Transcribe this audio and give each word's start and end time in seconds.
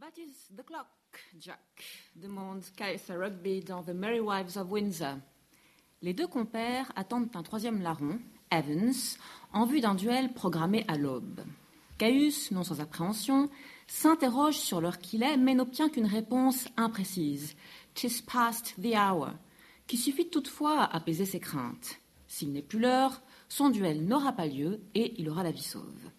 That 0.00 0.16
is 0.16 0.56
the 0.56 0.64
clock, 0.64 0.86
Jack, 1.38 1.84
demande 2.16 2.64
Caïssa 2.74 3.18
Rugby 3.18 3.60
dans 3.60 3.82
The 3.82 3.90
Merry 3.90 4.20
Wives 4.20 4.56
of 4.56 4.70
Windsor. 4.70 5.18
Les 6.00 6.14
deux 6.14 6.26
compères 6.26 6.90
attendent 6.96 7.28
un 7.34 7.42
troisième 7.42 7.82
larron, 7.82 8.18
Evans, 8.50 8.94
en 9.52 9.66
vue 9.66 9.82
d'un 9.82 9.94
duel 9.94 10.32
programmé 10.32 10.86
à 10.88 10.96
l'aube. 10.96 11.42
Caius, 11.98 12.50
non 12.50 12.64
sans 12.64 12.80
appréhension, 12.80 13.50
s'interroge 13.88 14.56
sur 14.56 14.80
l'heure 14.80 15.00
qu'il 15.00 15.22
est, 15.22 15.36
mais 15.36 15.54
n'obtient 15.54 15.90
qu'une 15.90 16.06
réponse 16.06 16.66
imprécise. 16.78 17.54
Tis 17.92 18.22
past 18.22 18.74
the 18.80 18.94
hour, 18.94 19.32
qui 19.86 19.98
suffit 19.98 20.30
toutefois 20.30 20.80
à 20.80 20.96
apaiser 20.96 21.26
ses 21.26 21.40
craintes. 21.40 22.00
S'il 22.26 22.52
n'est 22.52 22.62
plus 22.62 22.80
l'heure, 22.80 23.20
son 23.50 23.68
duel 23.68 24.06
n'aura 24.06 24.32
pas 24.32 24.46
lieu 24.46 24.80
et 24.94 25.20
il 25.20 25.28
aura 25.28 25.42
la 25.42 25.50
vie 25.50 25.62
sauve. 25.62 26.10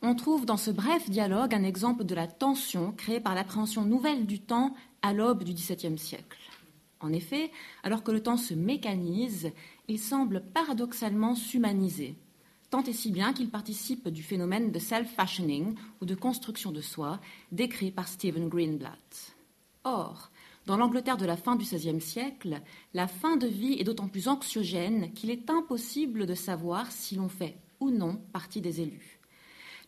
On 0.00 0.14
trouve 0.14 0.46
dans 0.46 0.56
ce 0.56 0.70
bref 0.70 1.10
dialogue 1.10 1.54
un 1.54 1.64
exemple 1.64 2.04
de 2.04 2.14
la 2.14 2.28
tension 2.28 2.92
créée 2.92 3.18
par 3.18 3.34
l'appréhension 3.34 3.84
nouvelle 3.84 4.26
du 4.26 4.38
temps 4.38 4.74
à 5.02 5.12
l'aube 5.12 5.42
du 5.42 5.54
XVIIe 5.54 5.98
siècle. 5.98 6.38
En 7.00 7.12
effet, 7.12 7.50
alors 7.82 8.04
que 8.04 8.12
le 8.12 8.22
temps 8.22 8.36
se 8.36 8.54
mécanise, 8.54 9.50
il 9.88 9.98
semble 9.98 10.44
paradoxalement 10.54 11.34
s'humaniser, 11.34 12.14
tant 12.70 12.84
et 12.84 12.92
si 12.92 13.10
bien 13.10 13.32
qu'il 13.32 13.50
participe 13.50 14.08
du 14.08 14.22
phénomène 14.22 14.70
de 14.70 14.78
self-fashioning 14.78 15.74
ou 16.00 16.04
de 16.04 16.14
construction 16.14 16.70
de 16.70 16.80
soi 16.80 17.20
décrit 17.50 17.90
par 17.90 18.06
Stephen 18.06 18.48
Greenblatt. 18.48 19.34
Or, 19.82 20.30
dans 20.66 20.76
l'Angleterre 20.76 21.16
de 21.16 21.26
la 21.26 21.36
fin 21.36 21.56
du 21.56 21.64
XVIe 21.64 22.00
siècle, 22.00 22.60
la 22.94 23.08
fin 23.08 23.36
de 23.36 23.48
vie 23.48 23.74
est 23.80 23.84
d'autant 23.84 24.08
plus 24.08 24.28
anxiogène 24.28 25.12
qu'il 25.12 25.30
est 25.30 25.50
impossible 25.50 26.26
de 26.26 26.34
savoir 26.34 26.92
si 26.92 27.16
l'on 27.16 27.28
fait 27.28 27.58
ou 27.80 27.90
non 27.90 28.20
partie 28.32 28.60
des 28.60 28.80
élus. 28.80 29.17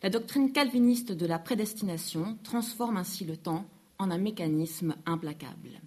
La 0.03 0.09
doctrine 0.09 0.51
calviniste 0.51 1.11
de 1.11 1.27
la 1.27 1.37
prédestination 1.37 2.39
transforme 2.43 2.97
ainsi 2.97 3.23
le 3.23 3.37
temps 3.37 3.65
en 3.99 4.09
un 4.09 4.17
mécanisme 4.17 4.95
implacable. 5.05 5.79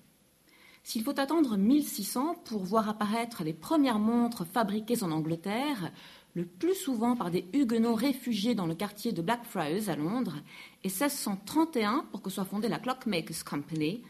S'il 0.85 1.03
faut 1.03 1.19
attendre 1.19 1.57
1600 1.57 2.37
pour 2.45 2.63
voir 2.63 2.89
apparaître 2.89 3.43
les 3.43 3.53
premières 3.53 3.99
montres 3.99 4.47
fabriquées 4.47 5.03
en 5.03 5.11
Angleterre, 5.11 5.91
le 6.35 6.45
plus 6.45 6.77
souvent 6.77 7.17
par 7.17 7.33
des 7.33 7.47
huguenots 7.53 7.95
réfugiés 7.95 8.55
dans 8.55 8.67
le 8.67 8.77
quartier 8.77 9.11
de 9.11 9.21
Blackfriars 9.21 9.89
à 9.89 9.97
Londres, 9.97 10.37
et 10.85 10.89
1631 10.89 12.07
pour 12.13 12.23
que 12.23 12.31
soit 12.31 12.45
fondée 12.45 12.69
la 12.69 12.79
Clockmakers 12.79 13.45
Company, 13.45 14.03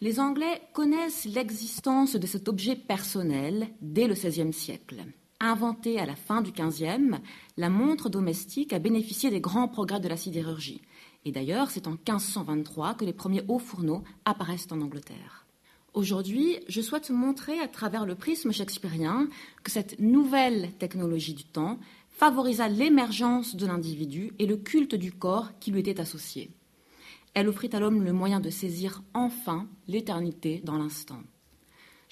les 0.00 0.20
Anglais 0.20 0.62
connaissent 0.72 1.24
l'existence 1.24 2.14
de 2.14 2.26
cet 2.28 2.48
objet 2.48 2.76
personnel 2.76 3.70
dès 3.80 4.06
le 4.06 4.14
XVIe 4.14 4.52
siècle. 4.52 5.04
Inventée 5.44 5.98
à 5.98 6.06
la 6.06 6.14
fin 6.14 6.40
du 6.40 6.52
XVe, 6.52 7.18
la 7.56 7.68
montre 7.68 8.08
domestique 8.08 8.72
a 8.72 8.78
bénéficié 8.78 9.28
des 9.28 9.40
grands 9.40 9.66
progrès 9.66 9.98
de 9.98 10.06
la 10.06 10.16
sidérurgie. 10.16 10.82
Et 11.24 11.32
d'ailleurs, 11.32 11.72
c'est 11.72 11.88
en 11.88 11.94
1523 11.94 12.94
que 12.94 13.04
les 13.04 13.12
premiers 13.12 13.42
hauts 13.48 13.58
fourneaux 13.58 14.04
apparaissent 14.24 14.68
en 14.70 14.80
Angleterre. 14.80 15.44
Aujourd'hui, 15.94 16.60
je 16.68 16.80
souhaite 16.80 17.10
montrer 17.10 17.58
à 17.58 17.66
travers 17.66 18.06
le 18.06 18.14
prisme 18.14 18.52
shakespearien 18.52 19.28
que 19.64 19.72
cette 19.72 19.98
nouvelle 19.98 20.70
technologie 20.78 21.34
du 21.34 21.42
temps 21.42 21.80
favorisa 22.10 22.68
l'émergence 22.68 23.56
de 23.56 23.66
l'individu 23.66 24.34
et 24.38 24.46
le 24.46 24.56
culte 24.56 24.94
du 24.94 25.10
corps 25.10 25.58
qui 25.58 25.72
lui 25.72 25.80
était 25.80 26.00
associé. 26.00 26.52
Elle 27.34 27.48
offrit 27.48 27.70
à 27.72 27.80
l'homme 27.80 28.04
le 28.04 28.12
moyen 28.12 28.38
de 28.38 28.50
saisir 28.50 29.02
enfin 29.12 29.66
l'éternité 29.88 30.60
dans 30.62 30.78
l'instant. 30.78 31.18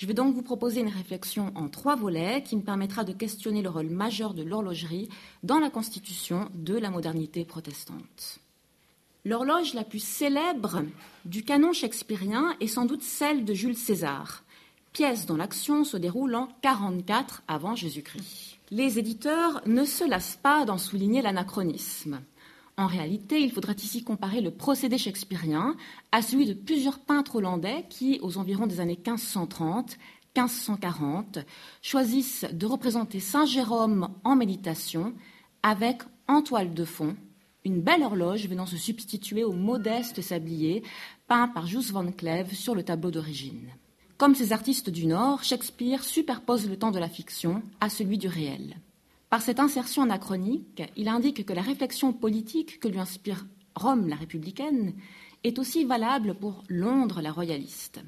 Je 0.00 0.06
vais 0.06 0.14
donc 0.14 0.34
vous 0.34 0.40
proposer 0.40 0.80
une 0.80 0.88
réflexion 0.88 1.52
en 1.54 1.68
trois 1.68 1.94
volets 1.94 2.42
qui 2.42 2.56
me 2.56 2.62
permettra 2.62 3.04
de 3.04 3.12
questionner 3.12 3.60
le 3.60 3.68
rôle 3.68 3.90
majeur 3.90 4.32
de 4.32 4.42
l'horlogerie 4.42 5.10
dans 5.42 5.58
la 5.58 5.68
constitution 5.68 6.48
de 6.54 6.74
la 6.78 6.88
modernité 6.88 7.44
protestante. 7.44 8.38
L'horloge 9.26 9.74
la 9.74 9.84
plus 9.84 10.02
célèbre 10.02 10.84
du 11.26 11.44
canon 11.44 11.74
shakespearien 11.74 12.56
est 12.60 12.66
sans 12.66 12.86
doute 12.86 13.02
celle 13.02 13.44
de 13.44 13.52
Jules 13.52 13.76
César, 13.76 14.42
pièce 14.94 15.26
dont 15.26 15.36
l'action 15.36 15.84
se 15.84 15.98
déroule 15.98 16.34
en 16.34 16.48
44 16.62 17.42
avant 17.46 17.74
Jésus-Christ. 17.74 18.56
Les 18.70 18.98
éditeurs 18.98 19.60
ne 19.66 19.84
se 19.84 20.04
lassent 20.08 20.38
pas 20.42 20.64
d'en 20.64 20.78
souligner 20.78 21.20
l'anachronisme. 21.20 22.22
En 22.80 22.86
réalité, 22.86 23.42
il 23.42 23.52
faudrait 23.52 23.74
ici 23.74 24.02
comparer 24.02 24.40
le 24.40 24.52
procédé 24.52 24.96
shakespearien 24.96 25.76
à 26.12 26.22
celui 26.22 26.46
de 26.46 26.54
plusieurs 26.54 26.98
peintres 26.98 27.36
hollandais 27.36 27.84
qui, 27.90 28.18
aux 28.22 28.38
environs 28.38 28.66
des 28.66 28.80
années 28.80 28.96
1530, 28.96 29.98
1540, 30.34 31.40
choisissent 31.82 32.46
de 32.50 32.64
représenter 32.64 33.20
Saint 33.20 33.44
Jérôme 33.44 34.08
en 34.24 34.34
méditation 34.34 35.12
avec 35.62 36.00
en 36.26 36.40
toile 36.40 36.72
de 36.72 36.86
fond 36.86 37.16
une 37.66 37.82
belle 37.82 38.02
horloge 38.02 38.48
venant 38.48 38.64
se 38.64 38.78
substituer 38.78 39.44
au 39.44 39.52
modeste 39.52 40.22
sablier 40.22 40.82
peint 41.28 41.48
par 41.48 41.66
Jus 41.66 41.92
van 41.92 42.10
Cleve 42.10 42.54
sur 42.54 42.74
le 42.74 42.82
tableau 42.82 43.10
d'origine. 43.10 43.68
Comme 44.16 44.34
ces 44.34 44.54
artistes 44.54 44.88
du 44.88 45.04
Nord, 45.04 45.44
Shakespeare 45.44 46.02
superpose 46.02 46.66
le 46.66 46.78
temps 46.78 46.92
de 46.92 46.98
la 46.98 47.10
fiction 47.10 47.62
à 47.82 47.90
celui 47.90 48.16
du 48.16 48.28
réel. 48.28 48.76
Par 49.30 49.42
cette 49.42 49.60
insertion 49.60 50.02
anachronique, 50.02 50.82
il 50.96 51.08
indique 51.08 51.46
que 51.46 51.52
la 51.52 51.62
réflexion 51.62 52.12
politique 52.12 52.80
que 52.80 52.88
lui 52.88 52.98
inspire 52.98 53.46
Rome 53.76 54.08
la 54.08 54.16
républicaine 54.16 54.94
est 55.44 55.60
aussi 55.60 55.84
valable 55.84 56.34
pour 56.34 56.64
Londres 56.68 57.22
la 57.22 57.30
royaliste. 57.30 58.00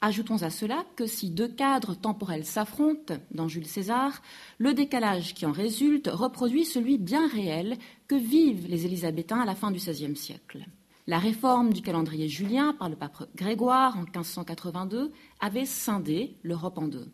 Ajoutons 0.00 0.42
à 0.42 0.48
cela 0.48 0.86
que 0.96 1.06
si 1.06 1.28
deux 1.28 1.48
cadres 1.48 1.94
temporels 1.94 2.46
s'affrontent 2.46 3.16
dans 3.30 3.46
Jules 3.46 3.66
César, 3.66 4.22
le 4.56 4.72
décalage 4.72 5.34
qui 5.34 5.44
en 5.44 5.52
résulte 5.52 6.08
reproduit 6.10 6.64
celui 6.64 6.96
bien 6.96 7.28
réel 7.28 7.76
que 8.06 8.14
vivent 8.14 8.68
les 8.68 8.86
Élisabétains 8.86 9.40
à 9.40 9.44
la 9.44 9.54
fin 9.54 9.70
du 9.70 9.78
XVIe 9.78 10.16
siècle. 10.16 10.64
La 11.06 11.18
réforme 11.18 11.74
du 11.74 11.82
calendrier 11.82 12.28
julien 12.28 12.72
par 12.72 12.88
le 12.88 12.96
pape 12.96 13.28
Grégoire 13.36 13.98
en 13.98 14.02
1582 14.02 15.12
avait 15.40 15.66
scindé 15.66 16.36
l'Europe 16.42 16.78
en 16.78 16.88
deux. 16.88 17.10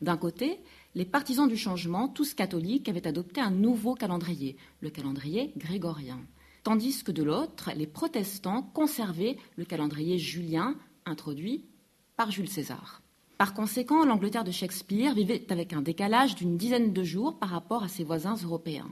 D'un 0.00 0.16
côté, 0.16 0.58
les 0.94 1.04
partisans 1.04 1.48
du 1.48 1.56
changement, 1.56 2.08
tous 2.08 2.34
catholiques, 2.34 2.88
avaient 2.88 3.06
adopté 3.06 3.40
un 3.40 3.50
nouveau 3.50 3.94
calendrier, 3.94 4.56
le 4.80 4.90
calendrier 4.90 5.52
grégorien, 5.56 6.20
tandis 6.62 7.02
que 7.02 7.12
de 7.12 7.22
l'autre, 7.22 7.70
les 7.74 7.86
protestants 7.86 8.62
conservaient 8.62 9.36
le 9.56 9.64
calendrier 9.64 10.18
julien 10.18 10.76
introduit 11.06 11.64
par 12.16 12.30
Jules 12.30 12.48
César. 12.48 13.02
Par 13.38 13.54
conséquent, 13.54 14.04
l'Angleterre 14.04 14.44
de 14.44 14.52
Shakespeare 14.52 15.14
vivait 15.14 15.50
avec 15.50 15.72
un 15.72 15.82
décalage 15.82 16.36
d'une 16.36 16.56
dizaine 16.56 16.92
de 16.92 17.02
jours 17.02 17.38
par 17.38 17.48
rapport 17.48 17.82
à 17.82 17.88
ses 17.88 18.04
voisins 18.04 18.36
européens. 18.36 18.90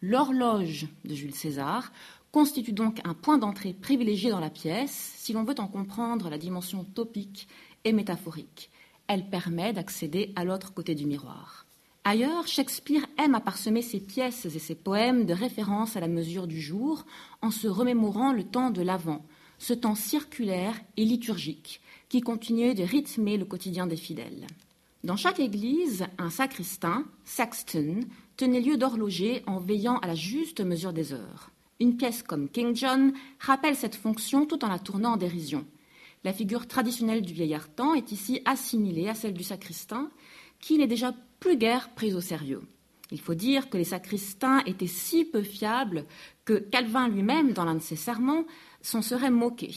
L'horloge 0.00 0.86
de 1.04 1.14
Jules 1.14 1.34
César 1.34 1.92
constitue 2.30 2.72
donc 2.72 3.00
un 3.04 3.14
point 3.14 3.38
d'entrée 3.38 3.72
privilégié 3.72 4.30
dans 4.30 4.38
la 4.38 4.50
pièce 4.50 5.14
si 5.16 5.32
l'on 5.32 5.44
veut 5.44 5.58
en 5.58 5.66
comprendre 5.66 6.28
la 6.28 6.38
dimension 6.38 6.84
topique 6.84 7.48
et 7.84 7.92
métaphorique 7.92 8.70
elle 9.08 9.28
permet 9.28 9.72
d'accéder 9.72 10.32
à 10.36 10.44
l'autre 10.44 10.72
côté 10.72 10.94
du 10.94 11.06
miroir. 11.06 11.66
Ailleurs, 12.04 12.46
Shakespeare 12.46 13.06
aime 13.18 13.34
à 13.34 13.40
parsemer 13.40 13.82
ses 13.82 14.00
pièces 14.00 14.46
et 14.46 14.58
ses 14.58 14.74
poèmes 14.74 15.26
de 15.26 15.34
référence 15.34 15.96
à 15.96 16.00
la 16.00 16.08
mesure 16.08 16.46
du 16.46 16.60
jour 16.60 17.04
en 17.42 17.50
se 17.50 17.66
remémorant 17.68 18.32
le 18.32 18.44
temps 18.44 18.70
de 18.70 18.80
l'Avent, 18.80 19.24
ce 19.58 19.74
temps 19.74 19.94
circulaire 19.94 20.74
et 20.96 21.04
liturgique 21.04 21.80
qui 22.08 22.20
continuait 22.20 22.74
de 22.74 22.84
rythmer 22.84 23.36
le 23.36 23.44
quotidien 23.44 23.86
des 23.86 23.96
fidèles. 23.96 24.46
Dans 25.04 25.16
chaque 25.16 25.40
église, 25.40 26.06
un 26.16 26.30
sacristain, 26.30 27.04
sexton, 27.24 28.00
tenait 28.36 28.60
lieu 28.60 28.76
d'horloger 28.76 29.42
en 29.46 29.58
veillant 29.58 29.98
à 29.98 30.06
la 30.06 30.14
juste 30.14 30.60
mesure 30.60 30.92
des 30.92 31.12
heures. 31.12 31.50
Une 31.80 31.96
pièce 31.96 32.22
comme 32.22 32.48
King 32.48 32.74
John 32.74 33.12
rappelle 33.38 33.76
cette 33.76 33.94
fonction 33.94 34.46
tout 34.46 34.64
en 34.64 34.68
la 34.68 34.78
tournant 34.78 35.12
en 35.12 35.16
dérision. 35.16 35.64
La 36.24 36.32
figure 36.32 36.66
traditionnelle 36.66 37.22
du 37.22 37.32
vieillard 37.32 37.68
temps 37.68 37.94
est 37.94 38.12
ici 38.12 38.42
assimilée 38.44 39.08
à 39.08 39.14
celle 39.14 39.34
du 39.34 39.44
sacristain, 39.44 40.10
qui 40.60 40.78
n'est 40.78 40.86
déjà 40.86 41.14
plus 41.40 41.56
guère 41.56 41.90
prise 41.90 42.16
au 42.16 42.20
sérieux. 42.20 42.62
Il 43.10 43.20
faut 43.20 43.34
dire 43.34 43.70
que 43.70 43.78
les 43.78 43.84
sacristains 43.84 44.62
étaient 44.66 44.86
si 44.86 45.24
peu 45.24 45.42
fiables 45.42 46.04
que 46.44 46.54
Calvin 46.54 47.08
lui-même, 47.08 47.52
dans 47.52 47.64
l'un 47.64 47.76
de 47.76 47.82
ses 47.82 47.96
sermons, 47.96 48.44
s'en 48.82 49.02
serait 49.02 49.30
moqué. 49.30 49.74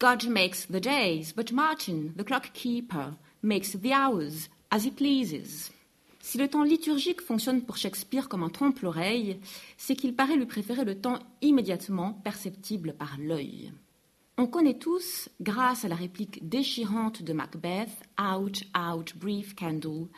God 0.00 0.28
makes 0.28 0.66
the 0.68 0.80
days, 0.80 1.32
but 1.34 1.52
Martin, 1.52 2.12
the 2.16 2.24
clock 2.24 2.52
keeper, 2.52 3.14
makes 3.42 3.72
the 3.72 3.92
hours 3.92 4.48
as 4.70 4.84
he 4.86 4.90
pleases. 4.90 5.72
Si 6.20 6.38
le 6.38 6.48
temps 6.48 6.64
liturgique 6.64 7.20
fonctionne 7.20 7.62
pour 7.62 7.76
Shakespeare 7.76 8.28
comme 8.28 8.42
un 8.42 8.48
trompe-l'oreille, 8.48 9.38
c'est 9.76 9.94
qu'il 9.94 10.14
paraît 10.14 10.36
lui 10.36 10.46
préférer 10.46 10.84
le 10.84 10.98
temps 10.98 11.18
immédiatement 11.40 12.14
perceptible 12.24 12.94
par 12.94 13.16
l'œil. 13.18 13.72
On 14.38 14.46
connaît 14.46 14.78
tous, 14.78 15.30
grâce 15.40 15.86
à 15.86 15.88
la 15.88 15.94
réplique 15.94 16.46
déchirante 16.46 17.22
de 17.22 17.32
Macbeth, 17.32 17.88
Out, 18.20 18.64
out, 18.76 19.14
brief 19.16 19.54
candle, 19.54 20.08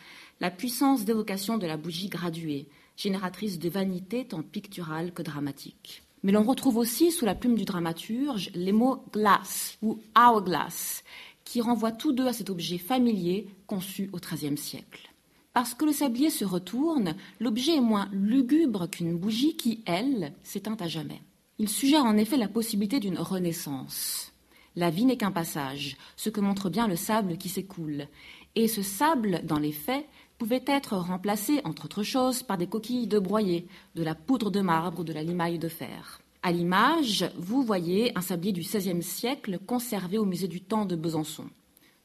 la 0.40 0.50
puissance 0.50 1.04
d'évocation 1.04 1.56
de 1.56 1.68
la 1.68 1.76
bougie 1.76 2.08
graduée, 2.08 2.66
génératrice 2.96 3.60
de 3.60 3.68
vanité 3.68 4.24
tant 4.26 4.42
picturale 4.42 5.12
que 5.12 5.22
dramatique. 5.22 6.02
Mais 6.24 6.32
l'on 6.32 6.42
retrouve 6.42 6.78
aussi 6.78 7.12
sous 7.12 7.26
la 7.26 7.36
plume 7.36 7.54
du 7.54 7.64
dramaturge 7.64 8.50
les 8.54 8.72
mots 8.72 9.04
glass 9.12 9.78
ou 9.82 10.00
hourglass, 10.16 11.04
qui 11.44 11.60
renvoient 11.60 11.92
tous 11.92 12.10
deux 12.10 12.26
à 12.26 12.32
cet 12.32 12.50
objet 12.50 12.78
familier 12.78 13.46
conçu 13.68 14.10
au 14.12 14.18
XIIIe 14.18 14.58
siècle. 14.58 15.12
Parce 15.52 15.74
que 15.74 15.84
le 15.84 15.92
sablier 15.92 16.30
se 16.30 16.44
retourne, 16.44 17.14
l'objet 17.38 17.76
est 17.76 17.80
moins 17.80 18.08
lugubre 18.10 18.90
qu'une 18.90 19.16
bougie 19.16 19.56
qui, 19.56 19.84
elle, 19.86 20.32
s'éteint 20.42 20.76
à 20.80 20.88
jamais. 20.88 21.22
Il 21.60 21.68
suggère 21.68 22.04
en 22.04 22.16
effet 22.16 22.36
la 22.36 22.46
possibilité 22.46 23.00
d'une 23.00 23.18
renaissance. 23.18 24.32
La 24.76 24.90
vie 24.90 25.04
n'est 25.04 25.16
qu'un 25.16 25.32
passage, 25.32 25.96
ce 26.16 26.30
que 26.30 26.40
montre 26.40 26.70
bien 26.70 26.86
le 26.86 26.94
sable 26.94 27.36
qui 27.36 27.48
s'écoule. 27.48 28.06
Et 28.54 28.68
ce 28.68 28.80
sable, 28.80 29.40
dans 29.42 29.58
les 29.58 29.72
faits, 29.72 30.06
pouvait 30.38 30.62
être 30.68 30.96
remplacé, 30.96 31.60
entre 31.64 31.86
autres 31.86 32.04
choses, 32.04 32.44
par 32.44 32.58
des 32.58 32.68
coquilles 32.68 33.08
de 33.08 33.18
broyer, 33.18 33.66
de 33.96 34.04
la 34.04 34.14
poudre 34.14 34.52
de 34.52 34.60
marbre 34.60 35.00
ou 35.00 35.04
de 35.04 35.12
la 35.12 35.24
limaille 35.24 35.58
de 35.58 35.66
fer. 35.66 36.20
À 36.44 36.52
l'image, 36.52 37.28
vous 37.36 37.64
voyez 37.64 38.16
un 38.16 38.20
sablier 38.20 38.52
du 38.52 38.60
XVIe 38.60 39.02
siècle 39.02 39.58
conservé 39.66 40.16
au 40.16 40.24
musée 40.24 40.46
du 40.46 40.60
temps 40.60 40.84
de 40.84 40.94
Besançon. 40.94 41.50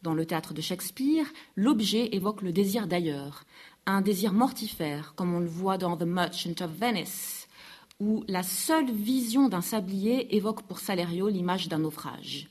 Dans 0.01 0.15
le 0.15 0.25
théâtre 0.25 0.55
de 0.55 0.61
Shakespeare, 0.61 1.27
l'objet 1.55 2.09
évoque 2.11 2.41
le 2.41 2.51
désir 2.51 2.87
d'ailleurs, 2.87 3.43
un 3.85 4.01
désir 4.01 4.33
mortifère, 4.33 5.13
comme 5.15 5.35
on 5.35 5.39
le 5.39 5.45
voit 5.45 5.77
dans 5.77 5.95
The 5.95 6.03
Merchant 6.03 6.55
of 6.61 6.71
Venice, 6.71 7.47
où 7.99 8.23
la 8.27 8.43
seule 8.43 8.91
vision 8.91 9.49
d'un 9.49 9.61
sablier 9.61 10.35
évoque 10.35 10.63
pour 10.63 10.79
Salerio 10.79 11.29
l'image 11.29 11.67
d'un 11.67 11.79
naufrage. 11.79 12.49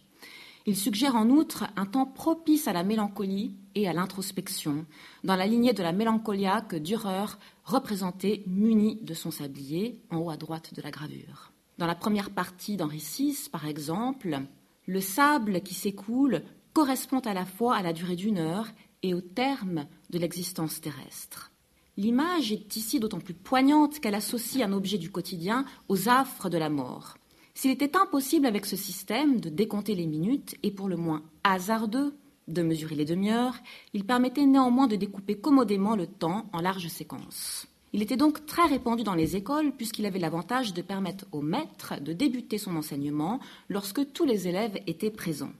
Il 0.65 0.77
suggère 0.77 1.17
en 1.17 1.29
outre 1.29 1.65
un 1.77 1.87
temps 1.87 2.07
propice 2.07 2.69
à 2.69 2.73
la 2.73 2.85
mélancolie 2.85 3.57
et 3.75 3.89
à 3.89 3.93
l'introspection, 3.93 4.87
dans 5.25 5.35
la 5.35 5.47
lignée 5.47 5.73
de 5.73 5.83
la 5.83 5.93
mélancolia 5.93 6.61
que 6.61 6.77
Dürer 6.77 7.37
représentait 7.65 8.45
muni 8.47 9.01
de 9.03 9.15
son 9.15 9.33
sablier 9.33 10.01
en 10.11 10.19
haut 10.19 10.31
à 10.31 10.37
droite 10.37 10.73
de 10.75 10.83
la 10.83 10.93
gravure. 10.93 11.53
Dans 11.79 11.87
la 11.87 11.95
première 11.97 12.31
partie 12.31 12.77
d'Henri 12.77 12.99
VI, 12.99 13.49
par 13.51 13.67
exemple, 13.67 14.41
le 14.87 15.01
sable 15.01 15.63
qui 15.63 15.75
s'écoule 15.75 16.43
correspond 16.73 17.21
à 17.21 17.35
la 17.35 17.45
fois 17.45 17.77
à 17.77 17.83
la 17.83 17.93
durée 17.93 18.17
d'une 18.17 18.39
heure 18.39 18.69
et 19.03 19.15
au 19.15 19.21
terme 19.21 19.87
de 20.11 20.19
l'existence 20.19 20.81
terrestre. 20.81 21.52
L'image 21.99 22.53
est 22.53 22.75
ici 22.77 23.01
d'autant 23.01 23.21
plus 23.21 23.35
poignante 23.35 24.01
qu'elle 24.01 24.15
associe 24.15 24.67
un 24.67 24.73
objet 24.73 24.97
du 24.97 25.11
quotidien 25.11 25.67
aux 25.89 26.09
affres 26.09 26.49
de 26.49 26.57
la 26.57 26.71
mort. 26.71 27.19
S'il 27.53 27.71
était 27.71 27.99
impossible 27.99 28.47
avec 28.47 28.65
ce 28.65 28.77
système 28.77 29.41
de 29.41 29.51
décompter 29.51 29.95
les 29.95 30.07
minutes 30.07 30.57
et 30.63 30.71
pour 30.71 30.89
le 30.89 30.97
moins 30.97 31.23
hasardeux 31.45 32.15
de 32.49 32.63
mesurer 32.63 32.95
les 32.95 33.05
demi-heures, 33.05 33.57
il 33.93 34.07
permettait 34.07 34.47
néanmoins 34.47 34.87
de 34.87 34.97
découper 34.97 35.35
commodément 35.35 35.95
le 35.95 36.07
temps 36.07 36.49
en 36.55 36.63
larges 36.63 36.89
séquences. 36.89 37.67
Il 37.93 38.01
était 38.01 38.17
donc 38.17 38.47
très 38.47 38.65
répandu 38.65 39.03
dans 39.03 39.15
les 39.15 39.37
écoles 39.37 39.73
puisqu'il 39.73 40.07
avait 40.07 40.19
l'avantage 40.19 40.73
de 40.73 40.81
permettre 40.81 41.27
au 41.31 41.43
maître 41.43 42.01
de 42.01 42.15
débuter 42.15 42.57
son 42.57 42.75
enseignement 42.77 43.39
lorsque 43.69 44.13
tous 44.15 44.25
les 44.25 44.49
élèves 44.49 44.81
étaient 44.87 45.11
présents. 45.11 45.53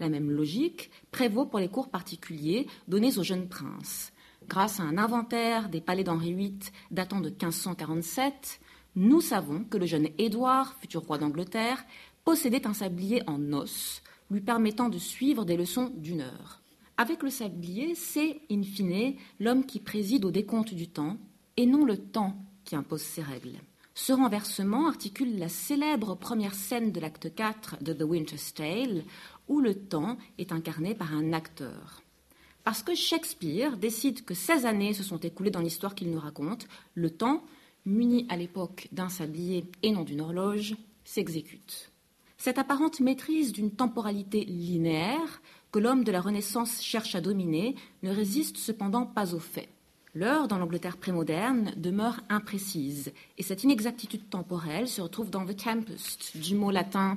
La 0.00 0.10
même 0.10 0.30
logique 0.30 0.90
prévaut 1.10 1.46
pour 1.46 1.60
les 1.60 1.68
cours 1.68 1.88
particuliers 1.88 2.66
donnés 2.88 3.16
aux 3.16 3.24
jeunes 3.24 3.48
princes. 3.48 4.12
Grâce 4.48 4.80
à 4.80 4.84
un 4.84 4.96
inventaire 4.96 5.68
des 5.68 5.82
palais 5.82 6.04
d'Henri 6.04 6.32
VIII 6.32 6.58
datant 6.90 7.20
de 7.20 7.28
1547, 7.28 8.60
nous 8.96 9.20
savons 9.20 9.62
que 9.64 9.76
le 9.76 9.84
jeune 9.84 10.08
Édouard, 10.16 10.74
futur 10.80 11.02
roi 11.02 11.18
d'Angleterre, 11.18 11.84
possédait 12.24 12.66
un 12.66 12.72
sablier 12.72 13.22
en 13.26 13.52
os, 13.52 14.02
lui 14.30 14.40
permettant 14.40 14.88
de 14.88 14.96
suivre 14.96 15.44
des 15.44 15.58
leçons 15.58 15.92
d'une 15.96 16.22
heure. 16.22 16.62
Avec 16.96 17.22
le 17.22 17.28
sablier, 17.28 17.94
c'est, 17.94 18.40
in 18.50 18.62
fine, 18.62 19.16
l'homme 19.38 19.66
qui 19.66 19.80
préside 19.80 20.24
au 20.24 20.30
décompte 20.30 20.72
du 20.72 20.88
temps, 20.88 21.18
et 21.58 21.66
non 21.66 21.84
le 21.84 21.98
temps 21.98 22.34
qui 22.64 22.74
impose 22.74 23.02
ses 23.02 23.22
règles. 23.22 23.58
Ce 23.92 24.14
renversement 24.14 24.88
articule 24.88 25.38
la 25.38 25.50
célèbre 25.50 26.14
première 26.14 26.54
scène 26.54 26.90
de 26.90 27.00
l'acte 27.00 27.34
4 27.34 27.82
de 27.82 27.92
The 27.92 28.02
Winter's 28.02 28.54
Tale, 28.54 29.04
où 29.46 29.60
le 29.60 29.74
temps 29.74 30.16
est 30.38 30.52
incarné 30.52 30.94
par 30.94 31.12
un 31.12 31.34
acteur. 31.34 32.02
Parce 32.68 32.82
que 32.82 32.94
Shakespeare 32.94 33.78
décide 33.78 34.26
que 34.26 34.34
16 34.34 34.66
années 34.66 34.92
se 34.92 35.02
sont 35.02 35.16
écoulées 35.16 35.50
dans 35.50 35.62
l'histoire 35.62 35.94
qu'il 35.94 36.10
nous 36.10 36.20
raconte, 36.20 36.68
le 36.92 37.08
temps 37.08 37.42
muni 37.86 38.26
à 38.28 38.36
l'époque 38.36 38.88
d'un 38.92 39.08
sablier 39.08 39.64
et 39.82 39.90
non 39.90 40.04
d'une 40.04 40.20
horloge, 40.20 40.76
s'exécute. 41.02 41.90
Cette 42.36 42.58
apparente 42.58 43.00
maîtrise 43.00 43.54
d'une 43.54 43.70
temporalité 43.70 44.44
linéaire 44.44 45.40
que 45.72 45.78
l'homme 45.78 46.04
de 46.04 46.12
la 46.12 46.20
Renaissance 46.20 46.82
cherche 46.82 47.14
à 47.14 47.22
dominer 47.22 47.74
ne 48.02 48.10
résiste 48.10 48.58
cependant 48.58 49.06
pas 49.06 49.34
aux 49.34 49.40
faits. 49.40 49.70
L'heure 50.12 50.46
dans 50.46 50.58
l'Angleterre 50.58 50.98
prémoderne 50.98 51.72
demeure 51.78 52.20
imprécise 52.28 53.14
et 53.38 53.42
cette 53.42 53.64
inexactitude 53.64 54.28
temporelle 54.28 54.88
se 54.88 55.00
retrouve 55.00 55.30
dans 55.30 55.46
The 55.46 55.56
Tempest, 55.56 56.36
du 56.36 56.54
mot 56.54 56.70
latin 56.70 57.16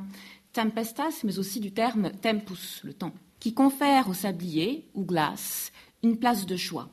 tempestas, 0.54 1.26
mais 1.26 1.40
aussi 1.40 1.60
du 1.60 1.74
terme 1.74 2.12
tempus, 2.22 2.82
le 2.86 2.94
temps, 2.94 3.14
qui 3.42 3.56
confère 3.56 4.08
au 4.08 4.14
sablier 4.14 4.88
ou 4.94 5.04
glace 5.04 5.74
une 6.04 6.18
place 6.18 6.46
de 6.46 6.56
choix. 6.56 6.90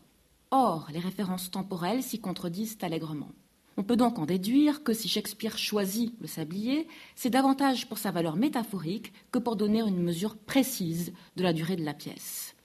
Or, 0.51 0.89
les 0.91 0.99
références 0.99 1.51
temporelles 1.51 2.03
s'y 2.03 2.21
contredisent 2.21 2.79
allègrement. 2.81 3.31
On 3.77 3.83
peut 3.85 3.97
donc 3.97 4.19
en 4.19 4.25
déduire 4.25 4.83
que 4.83 4.95
si 4.95 5.09
Shakespeare 5.09 5.59
choisit 5.59 6.15
le 6.21 6.27
sablier, 6.27 6.89
c'est 7.15 7.31
davantage 7.31 7.87
pour 7.87 7.99
sa 7.99 8.11
valeur 8.11 8.37
métaphorique 8.37 9.13
que 9.31 9.39
pour 9.39 9.57
donner 9.57 9.81
une 9.81 10.03
mesure 10.03 10.37
précise 10.37 11.13
de 11.37 11.43
la 11.43 11.53
durée 11.53 11.77
de 11.77 11.85
la 11.85 11.95
pièce. 11.95 12.57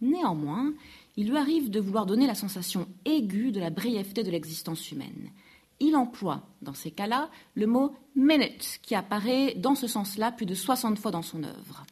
Néanmoins, 0.00 0.72
il 1.16 1.28
lui 1.28 1.36
arrive 1.36 1.70
de 1.70 1.80
vouloir 1.80 2.06
donner 2.06 2.28
la 2.28 2.36
sensation 2.36 2.86
aiguë 3.04 3.50
de 3.50 3.60
la 3.60 3.70
brièveté 3.70 4.22
de 4.22 4.30
l'existence 4.30 4.92
humaine. 4.92 5.30
Il 5.80 5.96
emploie, 5.96 6.46
dans 6.62 6.72
ces 6.72 6.92
cas-là, 6.92 7.30
le 7.56 7.66
mot 7.66 7.96
minute, 8.14 8.78
qui 8.82 8.94
apparaît 8.94 9.54
dans 9.56 9.74
ce 9.74 9.88
sens-là 9.88 10.30
plus 10.30 10.46
de 10.46 10.54
60 10.54 10.98
fois 10.98 11.10
dans 11.10 11.22
son 11.22 11.42
œuvre. 11.42 11.84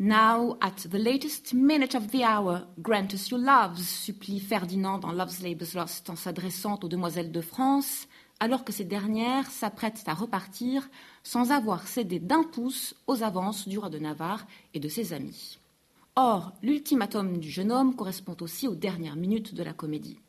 Now, 0.00 0.56
at 0.60 0.88
the 0.88 0.96
latest 0.96 1.54
minute 1.54 1.96
of 1.96 2.12
the 2.12 2.22
hour, 2.22 2.68
grant 2.80 3.12
us 3.14 3.30
your 3.30 3.40
loves, 3.40 3.82
supplie 3.82 4.38
Ferdinand 4.38 4.98
dans 4.98 5.10
Love's 5.10 5.42
Labour's 5.42 5.74
Lost 5.74 6.08
en 6.08 6.14
s'adressant 6.14 6.78
aux 6.84 6.88
demoiselles 6.88 7.32
de 7.32 7.40
France, 7.40 8.06
alors 8.38 8.62
que 8.62 8.72
ces 8.72 8.84
dernières 8.84 9.50
s'apprêtent 9.50 10.04
à 10.06 10.14
repartir 10.14 10.88
sans 11.24 11.50
avoir 11.50 11.88
cédé 11.88 12.20
d'un 12.20 12.44
pouce 12.44 12.94
aux 13.08 13.24
avances 13.24 13.66
du 13.66 13.76
roi 13.76 13.90
de 13.90 13.98
Navarre 13.98 14.46
et 14.72 14.78
de 14.78 14.88
ses 14.88 15.12
amis. 15.12 15.58
Or, 16.14 16.52
l'ultimatum 16.62 17.38
du 17.38 17.50
jeune 17.50 17.72
homme 17.72 17.96
correspond 17.96 18.36
aussi 18.40 18.68
aux 18.68 18.76
dernières 18.76 19.16
minutes 19.16 19.52
de 19.52 19.64
la 19.64 19.72
comédie. 19.72 20.20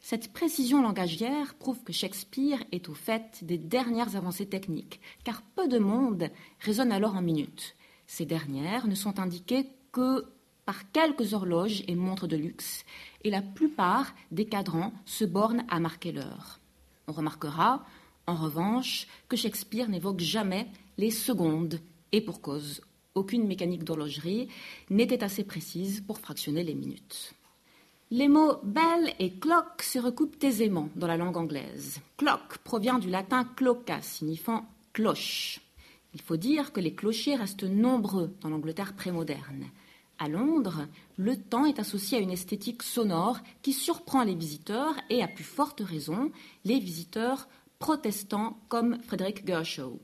Cette 0.00 0.32
précision 0.32 0.80
langagière 0.80 1.52
prouve 1.56 1.82
que 1.82 1.92
Shakespeare 1.92 2.64
est 2.72 2.88
au 2.88 2.94
fait 2.94 3.44
des 3.44 3.58
dernières 3.58 4.16
avancées 4.16 4.48
techniques, 4.48 5.02
car 5.22 5.42
peu 5.54 5.68
de 5.68 5.78
monde 5.78 6.30
raisonne 6.60 6.92
alors 6.92 7.14
en 7.14 7.20
minutes. 7.20 7.76
Ces 8.12 8.26
dernières 8.26 8.88
ne 8.88 8.94
sont 8.94 9.20
indiquées 9.20 9.70
que 9.90 10.26
par 10.66 10.92
quelques 10.92 11.32
horloges 11.32 11.82
et 11.88 11.94
montres 11.94 12.28
de 12.28 12.36
luxe, 12.36 12.84
et 13.24 13.30
la 13.30 13.40
plupart 13.40 14.14
des 14.30 14.44
cadrans 14.44 14.92
se 15.06 15.24
bornent 15.24 15.64
à 15.70 15.80
marquer 15.80 16.12
l'heure. 16.12 16.60
On 17.08 17.12
remarquera, 17.12 17.86
en 18.26 18.34
revanche, 18.34 19.06
que 19.30 19.36
Shakespeare 19.38 19.88
n'évoque 19.88 20.20
jamais 20.20 20.66
les 20.98 21.10
secondes, 21.10 21.80
et 22.12 22.20
pour 22.20 22.42
cause. 22.42 22.82
Aucune 23.14 23.46
mécanique 23.46 23.82
d'horlogerie 23.82 24.48
n'était 24.90 25.24
assez 25.24 25.42
précise 25.42 26.02
pour 26.02 26.18
fractionner 26.18 26.64
les 26.64 26.74
minutes. 26.74 27.32
Les 28.10 28.28
mots 28.28 28.58
bell 28.62 29.14
et 29.20 29.32
clock 29.38 29.80
se 29.80 29.98
recoupent 29.98 30.44
aisément 30.44 30.90
dans 30.96 31.06
la 31.06 31.16
langue 31.16 31.38
anglaise. 31.38 31.98
Clock 32.18 32.58
provient 32.58 32.98
du 32.98 33.08
latin 33.08 33.44
cloca, 33.56 34.02
signifiant 34.02 34.66
cloche. 34.92 35.62
Il 36.14 36.20
faut 36.20 36.36
dire 36.36 36.72
que 36.72 36.80
les 36.80 36.94
clochers 36.94 37.36
restent 37.36 37.64
nombreux 37.64 38.34
dans 38.40 38.50
l'Angleterre 38.50 38.94
prémoderne. 38.94 39.66
À 40.18 40.28
Londres, 40.28 40.86
le 41.16 41.36
temps 41.36 41.64
est 41.64 41.78
associé 41.78 42.18
à 42.18 42.20
une 42.20 42.30
esthétique 42.30 42.82
sonore 42.82 43.38
qui 43.62 43.72
surprend 43.72 44.22
les 44.22 44.34
visiteurs 44.34 44.94
et, 45.10 45.22
à 45.22 45.28
plus 45.28 45.44
forte 45.44 45.80
raison, 45.80 46.30
les 46.64 46.78
visiteurs 46.78 47.48
protestants 47.78 48.58
comme 48.68 49.00
Frederick 49.02 49.46
Gershaw. 49.46 49.98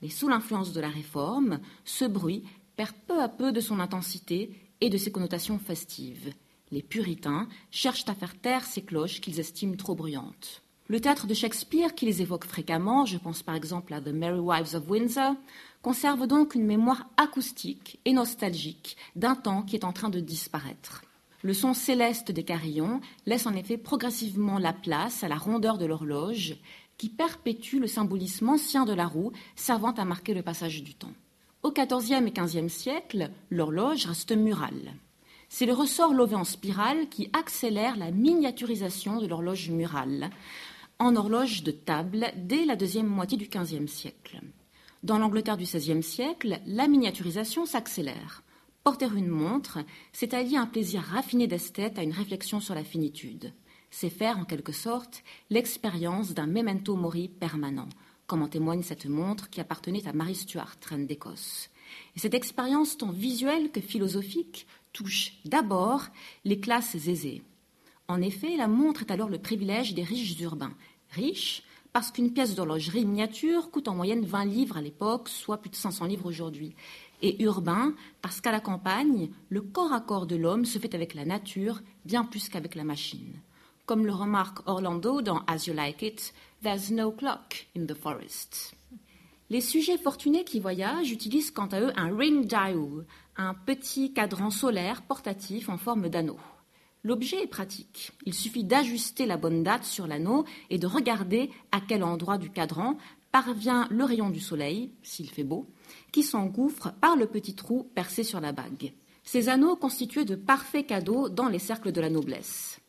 Mais 0.00 0.08
sous 0.08 0.28
l'influence 0.28 0.72
de 0.72 0.80
la 0.80 0.88
réforme, 0.88 1.60
ce 1.84 2.06
bruit 2.06 2.44
perd 2.76 2.94
peu 3.06 3.20
à 3.20 3.28
peu 3.28 3.52
de 3.52 3.60
son 3.60 3.80
intensité 3.80 4.54
et 4.80 4.88
de 4.88 4.96
ses 4.96 5.12
connotations 5.12 5.58
festives. 5.58 6.32
Les 6.70 6.82
puritains 6.82 7.48
cherchent 7.70 8.08
à 8.08 8.14
faire 8.14 8.40
taire 8.40 8.64
ces 8.64 8.82
cloches 8.82 9.20
qu'ils 9.20 9.40
estiment 9.40 9.76
trop 9.76 9.94
bruyantes. 9.94 10.62
Le 10.90 10.98
théâtre 10.98 11.28
de 11.28 11.34
Shakespeare, 11.34 11.94
qui 11.94 12.04
les 12.04 12.20
évoque 12.20 12.44
fréquemment, 12.44 13.06
je 13.06 13.16
pense 13.16 13.44
par 13.44 13.54
exemple 13.54 13.94
à 13.94 14.00
The 14.00 14.08
Merry 14.08 14.40
Wives 14.40 14.74
of 14.74 14.90
Windsor, 14.90 15.36
conserve 15.82 16.26
donc 16.26 16.56
une 16.56 16.66
mémoire 16.66 17.08
acoustique 17.16 18.00
et 18.04 18.12
nostalgique 18.12 18.96
d'un 19.14 19.36
temps 19.36 19.62
qui 19.62 19.76
est 19.76 19.84
en 19.84 19.92
train 19.92 20.08
de 20.08 20.18
disparaître. 20.18 21.04
Le 21.42 21.54
son 21.54 21.74
céleste 21.74 22.32
des 22.32 22.42
carillons 22.42 23.00
laisse 23.24 23.46
en 23.46 23.54
effet 23.54 23.76
progressivement 23.76 24.58
la 24.58 24.72
place 24.72 25.22
à 25.22 25.28
la 25.28 25.36
rondeur 25.36 25.78
de 25.78 25.86
l'horloge 25.86 26.56
qui 26.98 27.08
perpétue 27.08 27.78
le 27.78 27.86
symbolisme 27.86 28.48
ancien 28.48 28.84
de 28.84 28.92
la 28.92 29.06
roue 29.06 29.30
servant 29.54 29.92
à 29.92 30.04
marquer 30.04 30.34
le 30.34 30.42
passage 30.42 30.82
du 30.82 30.94
temps. 30.94 31.14
Au 31.62 31.70
XIVe 31.70 32.26
et 32.26 32.32
XVe 32.32 32.66
siècle, 32.66 33.30
l'horloge 33.48 34.06
reste 34.06 34.32
murale. 34.32 34.94
C'est 35.52 35.66
le 35.66 35.72
ressort 35.72 36.14
lové 36.14 36.34
en 36.34 36.44
spirale 36.44 37.08
qui 37.08 37.30
accélère 37.32 37.96
la 37.96 38.10
miniaturisation 38.10 39.20
de 39.20 39.26
l'horloge 39.28 39.70
murale 39.70 40.30
en 41.00 41.16
horloge 41.16 41.62
de 41.62 41.70
table 41.70 42.30
dès 42.36 42.66
la 42.66 42.76
deuxième 42.76 43.06
moitié 43.06 43.38
du 43.38 43.48
XVe 43.48 43.86
siècle. 43.86 44.42
Dans 45.02 45.18
l'Angleterre 45.18 45.56
du 45.56 45.64
XVIe 45.64 46.02
siècle, 46.02 46.60
la 46.66 46.88
miniaturisation 46.88 47.64
s'accélère. 47.64 48.42
Porter 48.84 49.08
une 49.16 49.28
montre, 49.28 49.78
c'est 50.12 50.34
allier 50.34 50.58
un 50.58 50.66
plaisir 50.66 51.00
raffiné 51.00 51.46
d'esthète 51.46 51.98
à 51.98 52.02
une 52.02 52.12
réflexion 52.12 52.60
sur 52.60 52.74
la 52.74 52.84
finitude. 52.84 53.54
C'est 53.90 54.10
faire, 54.10 54.38
en 54.38 54.44
quelque 54.44 54.72
sorte, 54.72 55.24
l'expérience 55.48 56.34
d'un 56.34 56.46
memento 56.46 56.94
mori 56.96 57.28
permanent, 57.28 57.88
comme 58.26 58.42
en 58.42 58.48
témoigne 58.48 58.82
cette 58.82 59.06
montre 59.06 59.48
qui 59.48 59.60
appartenait 59.62 60.06
à 60.06 60.12
Mary 60.12 60.34
Stuart, 60.34 60.76
reine 60.86 61.06
d'Écosse. 61.06 61.70
Et 62.14 62.18
cette 62.18 62.34
expérience 62.34 62.98
tant 62.98 63.10
visuelle 63.10 63.70
que 63.70 63.80
philosophique 63.80 64.66
touche 64.92 65.32
d'abord 65.46 66.02
les 66.44 66.60
classes 66.60 66.94
aisées. 66.94 67.42
En 68.10 68.22
effet, 68.22 68.56
la 68.56 68.66
montre 68.66 69.02
est 69.02 69.12
alors 69.12 69.28
le 69.28 69.38
privilège 69.38 69.94
des 69.94 70.02
riches 70.02 70.40
urbains. 70.40 70.74
Riches 71.12 71.62
parce 71.92 72.10
qu'une 72.10 72.32
pièce 72.32 72.54
d'horlogerie 72.54 73.04
miniature 73.04 73.70
coûte 73.70 73.88
en 73.88 73.94
moyenne 73.94 74.24
20 74.24 74.44
livres 74.44 74.76
à 74.76 74.80
l'époque, 74.80 75.28
soit 75.28 75.58
plus 75.58 75.70
de 75.70 75.76
500 75.76 76.06
livres 76.06 76.26
aujourd'hui. 76.26 76.74
Et 77.22 77.42
urbain 77.42 77.94
parce 78.22 78.40
qu'à 78.40 78.52
la 78.52 78.60
campagne, 78.60 79.30
le 79.48 79.60
corps 79.60 79.92
à 79.92 80.00
corps 80.00 80.26
de 80.26 80.36
l'homme 80.36 80.64
se 80.64 80.78
fait 80.78 80.94
avec 80.94 81.14
la 81.14 81.24
nature 81.24 81.80
bien 82.04 82.24
plus 82.24 82.48
qu'avec 82.48 82.74
la 82.74 82.84
machine. 82.84 83.34
Comme 83.86 84.06
le 84.06 84.12
remarque 84.12 84.60
Orlando 84.68 85.20
dans 85.20 85.42
As 85.46 85.66
You 85.66 85.74
Like 85.74 86.02
It, 86.02 86.32
There's 86.62 86.90
no 86.90 87.10
clock 87.10 87.66
in 87.74 87.86
the 87.86 87.94
forest. 87.94 88.74
Les 89.48 89.62
sujets 89.62 89.96
fortunés 89.96 90.44
qui 90.44 90.60
voyagent 90.60 91.10
utilisent 91.10 91.50
quant 91.50 91.68
à 91.68 91.80
eux 91.80 91.92
un 91.96 92.14
ring 92.14 92.46
dial, 92.46 93.06
un 93.38 93.54
petit 93.54 94.12
cadran 94.12 94.50
solaire 94.50 95.00
portatif 95.00 95.70
en 95.70 95.78
forme 95.78 96.10
d'anneau. 96.10 96.36
L'objet 97.02 97.42
est 97.42 97.46
pratique. 97.46 98.12
Il 98.26 98.34
suffit 98.34 98.64
d'ajuster 98.64 99.24
la 99.24 99.38
bonne 99.38 99.62
date 99.62 99.84
sur 99.84 100.06
l'anneau 100.06 100.44
et 100.68 100.78
de 100.78 100.86
regarder 100.86 101.50
à 101.72 101.80
quel 101.80 102.04
endroit 102.04 102.36
du 102.36 102.50
cadran 102.50 102.98
parvient 103.32 103.86
le 103.90 104.04
rayon 104.04 104.28
du 104.28 104.40
soleil, 104.40 104.90
s'il 105.02 105.30
fait 105.30 105.44
beau, 105.44 105.66
qui 106.12 106.22
s'engouffre 106.22 106.92
par 107.00 107.16
le 107.16 107.26
petit 107.26 107.54
trou 107.54 107.84
percé 107.94 108.22
sur 108.22 108.40
la 108.40 108.52
bague. 108.52 108.92
Ces 109.22 109.48
anneaux 109.48 109.76
constituaient 109.76 110.24
de 110.24 110.34
parfaits 110.34 110.86
cadeaux 110.86 111.28
dans 111.28 111.48
les 111.48 111.58
cercles 111.58 111.92
de 111.92 112.00
la 112.00 112.10
noblesse. 112.10 112.80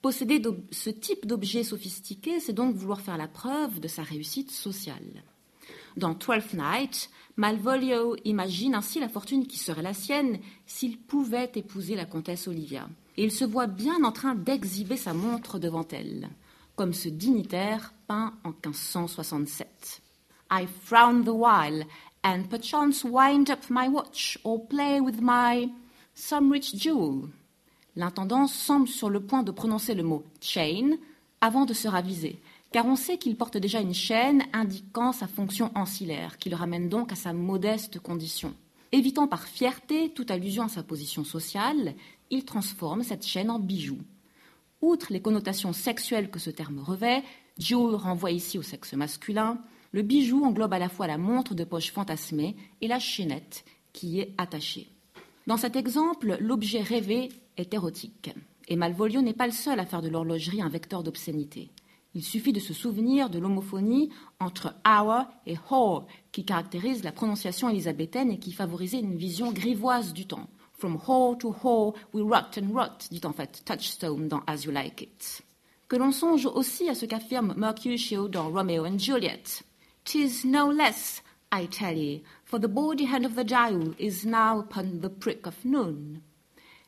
Posséder 0.00 0.40
ce 0.70 0.90
type 0.90 1.26
d'objet 1.26 1.64
sophistiqué, 1.64 2.40
c'est 2.40 2.52
donc 2.52 2.74
vouloir 2.74 3.00
faire 3.00 3.18
la 3.18 3.28
preuve 3.28 3.80
de 3.80 3.88
sa 3.88 4.02
réussite 4.02 4.50
sociale. 4.50 5.24
Dans 5.96 6.14
Twelfth 6.14 6.54
Night, 6.54 7.10
Malvolio 7.36 8.16
imagine 8.24 8.74
ainsi 8.74 9.00
la 9.00 9.08
fortune 9.08 9.46
qui 9.46 9.58
serait 9.58 9.82
la 9.82 9.92
sienne 9.92 10.38
s'il 10.66 10.98
pouvait 10.98 11.50
épouser 11.54 11.96
la 11.96 12.06
comtesse 12.06 12.48
Olivia 12.48 12.88
il 13.22 13.30
se 13.30 13.44
voit 13.44 13.66
bien 13.66 14.02
en 14.02 14.12
train 14.12 14.34
d'exhiber 14.34 14.96
sa 14.96 15.12
montre 15.12 15.58
devant 15.58 15.86
elle, 15.90 16.30
comme 16.74 16.94
ce 16.94 17.10
dignitaire 17.10 17.92
peint 18.06 18.32
en 18.44 18.48
1567. 18.48 20.00
I 20.50 20.66
frown 20.66 21.22
the 21.22 21.28
while, 21.28 21.84
and 22.24 22.44
perchance 22.48 23.04
wind 23.04 23.50
up 23.50 23.68
my 23.68 23.88
watch, 23.88 24.38
or 24.42 24.66
play 24.66 25.00
with 25.00 25.20
my 25.20 25.68
some 26.14 26.50
rich 26.50 26.74
jewel. 26.74 27.28
L'intendant 27.94 28.46
semble 28.46 28.88
sur 28.88 29.10
le 29.10 29.20
point 29.20 29.42
de 29.42 29.50
prononcer 29.50 29.94
le 29.94 30.02
mot 30.02 30.24
chain 30.40 30.96
avant 31.42 31.66
de 31.66 31.74
se 31.74 31.88
raviser, 31.88 32.40
car 32.72 32.86
on 32.86 32.96
sait 32.96 33.18
qu'il 33.18 33.36
porte 33.36 33.58
déjà 33.58 33.80
une 33.80 33.94
chaîne 33.94 34.44
indiquant 34.54 35.12
sa 35.12 35.26
fonction 35.26 35.70
ancillaire, 35.74 36.38
qui 36.38 36.48
le 36.48 36.56
ramène 36.56 36.88
donc 36.88 37.12
à 37.12 37.16
sa 37.16 37.34
modeste 37.34 37.98
condition. 37.98 38.54
Évitant 38.92 39.28
par 39.28 39.46
fierté 39.46 40.10
toute 40.10 40.30
allusion 40.30 40.64
à 40.64 40.68
sa 40.68 40.82
position 40.82 41.22
sociale, 41.22 41.94
il 42.30 42.44
transforme 42.44 43.04
cette 43.04 43.24
chaîne 43.24 43.50
en 43.50 43.60
bijou. 43.60 43.98
Outre 44.82 45.12
les 45.12 45.22
connotations 45.22 45.72
sexuelles 45.72 46.30
que 46.30 46.38
ce 46.38 46.50
terme 46.50 46.80
revêt, 46.80 47.22
Jewel 47.58 47.94
renvoie 47.94 48.32
ici 48.32 48.58
au 48.58 48.62
sexe 48.62 48.94
masculin, 48.94 49.60
le 49.92 50.02
bijou 50.02 50.44
englobe 50.44 50.72
à 50.72 50.78
la 50.78 50.88
fois 50.88 51.06
la 51.06 51.18
montre 51.18 51.54
de 51.54 51.64
poche 51.64 51.92
fantasmée 51.92 52.56
et 52.80 52.88
la 52.88 52.98
chaînette 52.98 53.64
qui 53.92 54.08
y 54.08 54.20
est 54.20 54.34
attachée. 54.38 54.88
Dans 55.46 55.56
cet 55.56 55.76
exemple, 55.76 56.36
l'objet 56.40 56.80
rêvé 56.80 57.28
est 57.56 57.74
érotique. 57.74 58.30
Et 58.68 58.76
Malvolio 58.76 59.20
n'est 59.20 59.34
pas 59.34 59.46
le 59.46 59.52
seul 59.52 59.80
à 59.80 59.86
faire 59.86 60.02
de 60.02 60.08
l'horlogerie 60.08 60.62
un 60.62 60.68
vecteur 60.68 61.02
d'obscénité. 61.02 61.70
Il 62.14 62.24
suffit 62.24 62.52
de 62.52 62.60
se 62.60 62.74
souvenir 62.74 63.30
de 63.30 63.38
l'homophonie 63.38 64.10
entre 64.40 64.74
hour 64.84 65.26
et 65.46 65.56
whore 65.70 66.06
qui 66.32 66.44
caractérise 66.44 67.04
la 67.04 67.12
prononciation 67.12 67.68
élisabéthaine 67.68 68.32
et 68.32 68.38
qui 68.38 68.52
favorisait 68.52 68.98
une 68.98 69.16
vision 69.16 69.52
grivoise 69.52 70.12
du 70.12 70.26
temps. 70.26 70.48
From 70.78 70.98
hall 71.06 71.36
to 71.38 71.54
hall, 71.62 71.94
we 72.12 72.22
rot 72.22 72.58
and 72.58 72.72
rot, 72.72 73.06
dit 73.10 73.20
en 73.24 73.32
fait 73.32 73.62
Touchstone 73.64 74.28
dans 74.28 74.42
As 74.46 74.64
You 74.64 74.72
Like 74.72 75.02
It. 75.02 75.42
Que 75.88 75.96
l'on 75.96 76.10
songe 76.10 76.46
aussi 76.46 76.88
à 76.88 76.94
ce 76.94 77.06
qu'affirme 77.06 77.54
Mercutio 77.56 78.28
dans 78.28 78.48
Romeo 78.50 78.86
and 78.86 78.98
Juliet. 78.98 79.62
Tis 80.04 80.44
no 80.46 80.72
less, 80.72 81.22
I 81.52 81.66
tell 81.68 81.96
ye, 81.96 82.22
for 82.44 82.58
the 82.58 82.66
body 82.66 83.04
hand 83.04 83.26
of 83.26 83.34
the 83.34 83.44
is 83.98 84.24
now 84.24 84.60
upon 84.60 85.00
the 85.00 85.10
prick 85.10 85.46
of 85.46 85.64
noon. 85.64 86.22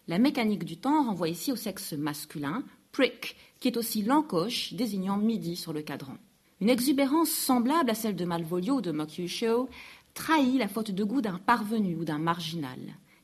La 0.08 0.18
mécanique 0.18 0.64
du 0.64 0.78
temps 0.78 1.04
renvoie 1.04 1.28
ici 1.28 1.52
au 1.52 1.56
sexe 1.56 1.92
masculin, 1.92 2.64
prick, 2.92 3.36
qui 3.60 3.68
est 3.68 3.76
aussi 3.76 4.02
l'encoche 4.02 4.74
désignant 4.74 5.16
midi 5.16 5.56
sur 5.56 5.72
le 5.72 5.82
cadran. 5.82 6.16
Une 6.60 6.70
exubérance 6.70 7.30
semblable 7.30 7.90
à 7.90 7.94
celle 7.94 8.16
de 8.16 8.24
Malvolio 8.24 8.76
ou 8.76 8.80
de 8.80 8.92
Mercutio 8.92 9.68
trahit 10.14 10.58
la 10.58 10.68
faute 10.68 10.92
de 10.92 11.04
goût 11.04 11.20
d'un 11.20 11.38
parvenu 11.38 11.96
ou 11.96 12.04
d'un 12.04 12.18
marginal 12.18 12.78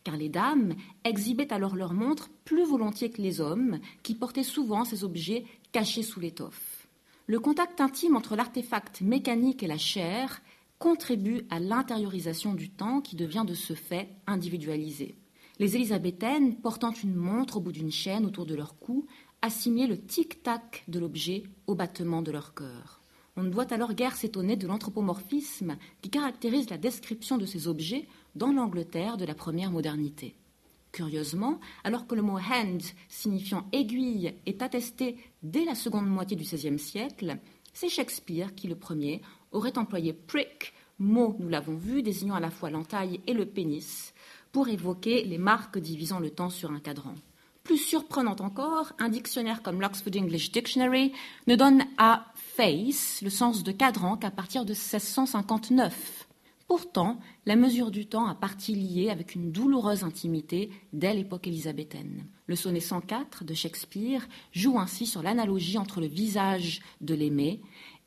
car 0.09 0.17
les 0.17 0.31
dames 0.31 0.75
exhibaient 1.05 1.53
alors 1.53 1.77
leurs 1.77 1.93
montres 1.93 2.31
plus 2.47 2.65
volontiers 2.65 3.11
que 3.11 3.21
les 3.21 3.43
hommes, 3.43 3.79
qui 4.03 4.15
portaient 4.15 4.43
souvent 4.43 4.87
ces 4.87 5.05
objets 5.05 5.45
cachés 5.71 6.03
sous 6.03 6.19
l'étoffe. 6.19 6.89
Le 7.27 7.39
contact 7.39 7.79
intime 7.83 8.17
entre 8.17 8.35
l'artefact 8.35 9.03
mécanique 9.03 9.63
et 9.63 9.67
la 9.67 9.77
chair 9.77 10.41
contribue 10.79 11.43
à 11.51 11.61
l'intériorisation 11.61 12.55
du 12.55 12.71
temps 12.71 13.03
qui 13.03 13.17
devient 13.17 13.45
de 13.47 13.53
ce 13.53 13.75
fait 13.75 14.09
individualisé. 14.27 15.15
Les 15.59 15.77
élisabéthaines, 15.77 16.57
portant 16.57 16.93
une 16.93 17.15
montre 17.15 17.59
au 17.59 17.61
bout 17.61 17.73
d'une 17.73 17.93
chaîne 17.93 18.25
autour 18.25 18.47
de 18.47 18.55
leur 18.55 18.79
cou, 18.79 19.05
assimilaient 19.43 19.87
le 19.87 20.01
tic-tac 20.01 20.85
de 20.89 20.99
l'objet 20.99 21.45
au 21.67 21.75
battement 21.75 22.23
de 22.23 22.33
leur 22.33 22.55
cœur. 22.55 23.01
On 23.37 23.45
ne 23.45 23.51
doit 23.51 23.73
alors 23.73 23.95
guère 23.95 24.17
s'étonner 24.17 24.57
de 24.57 24.67
l'anthropomorphisme 24.67 25.77
qui 26.03 26.11
caractérise 26.11 26.71
la 26.71 26.79
description 26.79 27.39
de 27.39 27.47
ces 27.47 27.69
objets 27.69 28.09
dans 28.35 28.53
l'Angleterre 28.53 29.17
de 29.17 29.25
la 29.25 29.35
première 29.35 29.71
modernité. 29.71 30.35
Curieusement, 30.91 31.61
alors 31.85 32.07
que 32.07 32.15
le 32.15 32.23
mot 32.23 32.39
hand, 32.39 32.83
signifiant 33.09 33.69
aiguille, 33.73 34.35
est 34.47 34.63
attesté 34.63 35.17
dès 35.43 35.65
la 35.65 35.75
seconde 35.75 36.09
moitié 36.09 36.37
du 36.37 36.43
XVIe 36.43 36.79
siècle, 36.79 37.39
c'est 37.73 37.89
Shakespeare 37.89 38.55
qui, 38.57 38.67
le 38.67 38.75
premier, 38.75 39.23
aurait 39.53 39.79
employé 39.79 40.13
prick, 40.13 40.73
mot, 40.99 41.37
nous 41.39 41.49
l'avons 41.49 41.77
vu, 41.77 42.03
désignant 42.03 42.35
à 42.35 42.41
la 42.41 42.51
fois 42.51 42.71
l'entaille 42.71 43.21
et 43.29 43.35
le 43.35 43.47
pénis, 43.47 44.15
pour 44.51 44.69
évoquer 44.69 45.25
les 45.25 45.39
marques 45.39 45.79
divisant 45.79 46.19
le 46.19 46.31
temps 46.31 46.51
sur 46.51 46.73
un 46.73 46.81
cadran. 46.81 47.15
Plus 47.69 47.77
surprenant 47.77 48.37
encore, 48.41 48.95
un 48.99 49.11
dictionnaire 49.11 49.61
comme 49.61 49.83
l'Oxford 49.83 50.17
English 50.17 50.53
Dictionary 50.53 51.13
ne 51.47 51.55
donne 51.55 51.85
à 51.99 52.33
face 52.35 53.21
le 53.21 53.29
sens 53.29 53.63
de 53.63 53.73
cadran 53.73 54.17
qu'à 54.17 54.31
partir 54.31 54.65
de 54.65 54.73
1659. 54.73 56.27
Pourtant, 56.67 57.21
la 57.45 57.57
mesure 57.57 57.91
du 57.91 58.07
temps 58.07 58.27
a 58.27 58.35
partie 58.35 58.75
liée 58.75 59.11
avec 59.11 59.35
une 59.35 59.53
douloureuse 59.53 60.03
intimité 60.03 60.71
dès 60.95 61.13
l'époque 61.13 61.47
élisabéthaine. 61.47 62.25
Le 62.47 62.57
sonnet 62.57 62.81
104 62.81 63.45
de 63.45 63.53
Shakespeare 63.53 64.27
joue 64.51 64.79
ainsi 64.79 65.05
sur 65.05 65.23
l'analogie 65.23 65.77
entre 65.77 66.01
le 66.01 66.07
visage 66.07 66.81
de 67.03 67.13
l'aimé 67.13 67.61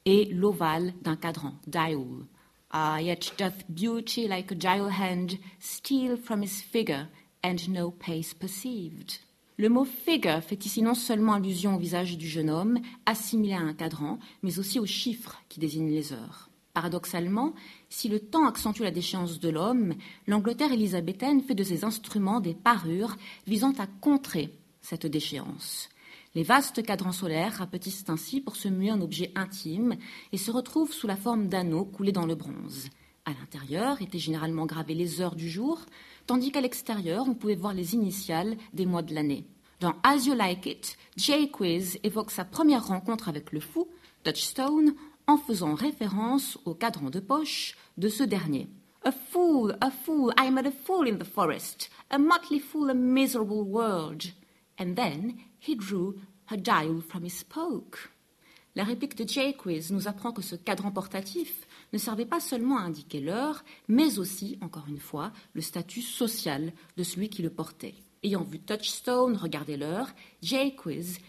et 0.05 0.25
l'ovale 0.33 0.95
d'un 1.03 1.17
cadran, 1.17 1.53
dial. 1.67 2.25
Ah, 2.71 2.99
yet 2.99 3.31
doth 3.37 3.63
beauty 3.69 4.27
like 4.27 4.51
a 4.51 4.55
dial 4.55 4.89
hand 4.89 5.37
steal 5.59 6.17
from 6.17 6.41
his 6.41 6.63
figure 6.63 7.05
and 7.43 7.69
no 7.69 7.91
pace 7.91 8.33
perceived. 8.33 9.19
Le 9.61 9.69
mot 9.69 9.85
figure 9.85 10.41
fait 10.41 10.65
ici 10.65 10.81
non 10.81 10.95
seulement 10.95 11.33
allusion 11.33 11.75
au 11.75 11.77
visage 11.77 12.17
du 12.17 12.27
jeune 12.27 12.49
homme, 12.49 12.79
assimilé 13.05 13.53
à 13.53 13.59
un 13.59 13.75
cadran, 13.75 14.17
mais 14.41 14.57
aussi 14.57 14.79
aux 14.79 14.87
chiffres 14.87 15.39
qui 15.49 15.59
désignent 15.59 15.91
les 15.91 16.13
heures. 16.13 16.49
Paradoxalement, 16.73 17.53
si 17.87 18.09
le 18.09 18.19
temps 18.19 18.47
accentue 18.47 18.81
la 18.81 18.89
déchéance 18.89 19.39
de 19.39 19.49
l'homme, 19.49 19.93
l'Angleterre 20.25 20.71
élisabéthaine 20.71 21.43
fait 21.43 21.53
de 21.53 21.63
ses 21.63 21.85
instruments 21.85 22.39
des 22.39 22.55
parures 22.55 23.17
visant 23.45 23.73
à 23.77 23.85
contrer 23.85 24.49
cette 24.81 25.05
déchéance. 25.05 25.89
Les 26.33 26.41
vastes 26.41 26.81
cadrans 26.81 27.11
solaires 27.11 27.57
rapetissent 27.57 28.05
ainsi 28.07 28.41
pour 28.41 28.55
se 28.55 28.67
muer 28.67 28.91
en 28.91 29.01
objet 29.01 29.31
intime 29.35 29.95
et 30.31 30.37
se 30.37 30.49
retrouvent 30.49 30.91
sous 30.91 31.05
la 31.05 31.15
forme 31.15 31.49
d'anneaux 31.49 31.85
coulés 31.85 32.11
dans 32.11 32.25
le 32.25 32.33
bronze. 32.33 32.89
À 33.25 33.33
l'intérieur 33.39 34.01
étaient 34.01 34.17
généralement 34.17 34.65
gravées 34.65 34.95
les 34.95 35.21
heures 35.21 35.35
du 35.35 35.47
jour, 35.47 35.85
tandis 36.27 36.51
qu'à 36.51 36.61
l'extérieur 36.61 37.25
on 37.27 37.33
pouvait 37.33 37.55
voir 37.55 37.73
les 37.73 37.93
initiales 37.93 38.55
des 38.73 38.85
mois 38.85 39.01
de 39.01 39.13
l'année. 39.13 39.45
Dans 39.79 39.95
As 40.03 40.27
You 40.27 40.35
Like 40.35 40.65
It, 40.67 40.97
Jay 41.17 41.49
Quiz 41.49 41.97
évoque 42.03 42.31
sa 42.31 42.45
première 42.45 42.85
rencontre 42.85 43.29
avec 43.29 43.51
le 43.51 43.59
fou, 43.59 43.87
Touchstone, 44.23 44.93
en 45.27 45.37
faisant 45.37 45.73
référence 45.73 46.59
au 46.65 46.75
cadran 46.75 47.09
de 47.09 47.19
poche 47.19 47.75
de 47.97 48.07
ce 48.07 48.23
dernier. 48.23 48.69
A 49.03 49.11
fool, 49.11 49.75
a 49.81 49.89
fool, 49.89 50.31
I 50.37 50.47
a 50.47 50.71
fool 50.71 51.07
in 51.07 51.17
the 51.17 51.23
forest, 51.23 51.89
a 52.11 52.19
motley 52.19 52.59
fool, 52.59 52.91
a 52.91 52.93
miserable 52.93 53.63
world. 53.63 54.25
And 54.79 54.95
then 54.95 55.37
he 55.59 55.75
drew 55.75 56.19
her 56.51 56.57
dial 56.57 57.01
from 57.01 57.23
his 57.23 57.43
poke. 57.43 58.11
La 58.75 58.83
réplique 58.83 59.17
de 59.17 59.27
Jaques 59.27 59.65
nous 59.89 60.07
apprend 60.07 60.31
que 60.31 60.41
ce 60.41 60.55
cadran 60.55 60.91
portatif 60.91 61.67
ne 61.93 61.97
servait 61.97 62.25
pas 62.25 62.39
seulement 62.39 62.77
à 62.77 62.83
indiquer 62.83 63.19
l'heure, 63.19 63.63
mais 63.87 64.19
aussi, 64.19 64.57
encore 64.61 64.87
une 64.87 64.99
fois, 64.99 65.31
le 65.53 65.61
statut 65.61 66.01
social 66.01 66.73
de 66.97 67.03
celui 67.03 67.29
qui 67.29 67.41
le 67.41 67.49
portait. 67.49 67.95
Ayant 68.23 68.43
vu 68.43 68.59
Touchstone 68.59 69.35
regarder 69.35 69.77
l'heure, 69.77 70.09
Jaques 70.41 70.87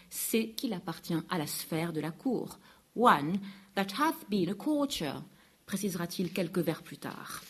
sait 0.09 0.49
qu'il 0.49 0.73
appartient 0.73 1.17
à 1.29 1.37
la 1.37 1.47
sphère 1.47 1.91
de 1.91 2.01
la 2.01 2.11
cour. 2.11 2.59
One 2.95 3.39
that 3.75 3.87
hath 3.97 4.29
been 4.29 4.49
a 4.49 4.53
courtier, 4.53 5.13
précisera-t-il 5.65 6.31
quelques 6.31 6.59
vers 6.59 6.83
plus 6.83 6.97
tard. 6.97 7.41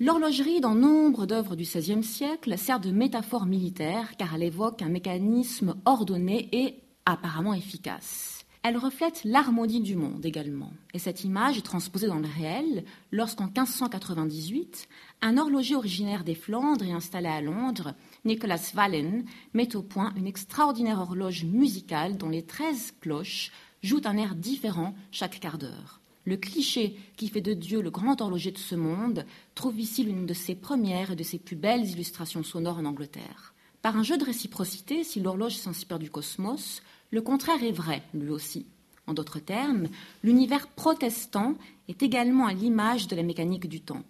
L'horlogerie, 0.00 0.60
dans 0.60 0.74
nombre 0.74 1.26
d'œuvres 1.26 1.56
du 1.56 1.62
XVIe 1.62 2.02
siècle, 2.02 2.58
sert 2.58 2.80
de 2.80 2.90
métaphore 2.90 3.46
militaire 3.46 4.16
car 4.16 4.34
elle 4.34 4.42
évoque 4.42 4.82
un 4.82 4.88
mécanisme 4.88 5.76
ordonné 5.84 6.48
et 6.52 6.80
apparemment 7.06 7.54
efficace. 7.54 8.41
Elle 8.64 8.76
reflète 8.76 9.22
l'harmonie 9.24 9.80
du 9.80 9.96
monde 9.96 10.24
également, 10.24 10.72
et 10.94 11.00
cette 11.00 11.24
image 11.24 11.58
est 11.58 11.62
transposée 11.62 12.06
dans 12.06 12.20
le 12.20 12.28
réel 12.28 12.84
lorsqu'en 13.10 13.46
1598, 13.46 14.88
un 15.20 15.36
horloger 15.36 15.74
originaire 15.74 16.22
des 16.22 16.36
Flandres 16.36 16.84
et 16.84 16.92
installé 16.92 17.26
à 17.26 17.40
Londres, 17.40 17.94
Nicholas 18.24 18.72
Wallen, 18.76 19.24
met 19.52 19.74
au 19.74 19.82
point 19.82 20.14
une 20.14 20.28
extraordinaire 20.28 21.00
horloge 21.00 21.42
musicale 21.42 22.16
dont 22.16 22.28
les 22.28 22.44
treize 22.44 22.92
cloches 23.00 23.50
jouent 23.82 24.02
un 24.04 24.16
air 24.16 24.36
différent 24.36 24.94
chaque 25.10 25.40
quart 25.40 25.58
d'heure. 25.58 26.00
Le 26.24 26.36
cliché 26.36 26.96
qui 27.16 27.28
fait 27.28 27.40
de 27.40 27.54
Dieu 27.54 27.82
le 27.82 27.90
grand 27.90 28.20
horloger 28.20 28.52
de 28.52 28.58
ce 28.58 28.76
monde 28.76 29.26
trouve 29.56 29.80
ici 29.80 30.04
l'une 30.04 30.24
de 30.24 30.34
ses 30.34 30.54
premières 30.54 31.10
et 31.10 31.16
de 31.16 31.24
ses 31.24 31.40
plus 31.40 31.56
belles 31.56 31.90
illustrations 31.90 32.44
sonores 32.44 32.78
en 32.78 32.84
Angleterre. 32.84 33.54
Par 33.82 33.96
un 33.96 34.04
jeu 34.04 34.16
de 34.16 34.24
réciprocité, 34.24 35.02
si 35.02 35.18
l'horloge 35.18 35.56
s'inspire 35.56 35.98
du 35.98 36.08
cosmos, 36.08 36.80
le 37.12 37.20
contraire 37.22 37.62
est 37.62 37.72
vrai, 37.72 38.02
lui 38.14 38.30
aussi. 38.30 38.66
En 39.06 39.12
d'autres 39.12 39.38
termes, 39.38 39.88
l'univers 40.24 40.66
protestant 40.66 41.54
est 41.88 42.02
également 42.02 42.46
à 42.46 42.54
l'image 42.54 43.06
de 43.06 43.14
la 43.14 43.22
mécanique 43.22 43.68
du 43.68 43.82
temps. 43.82 44.02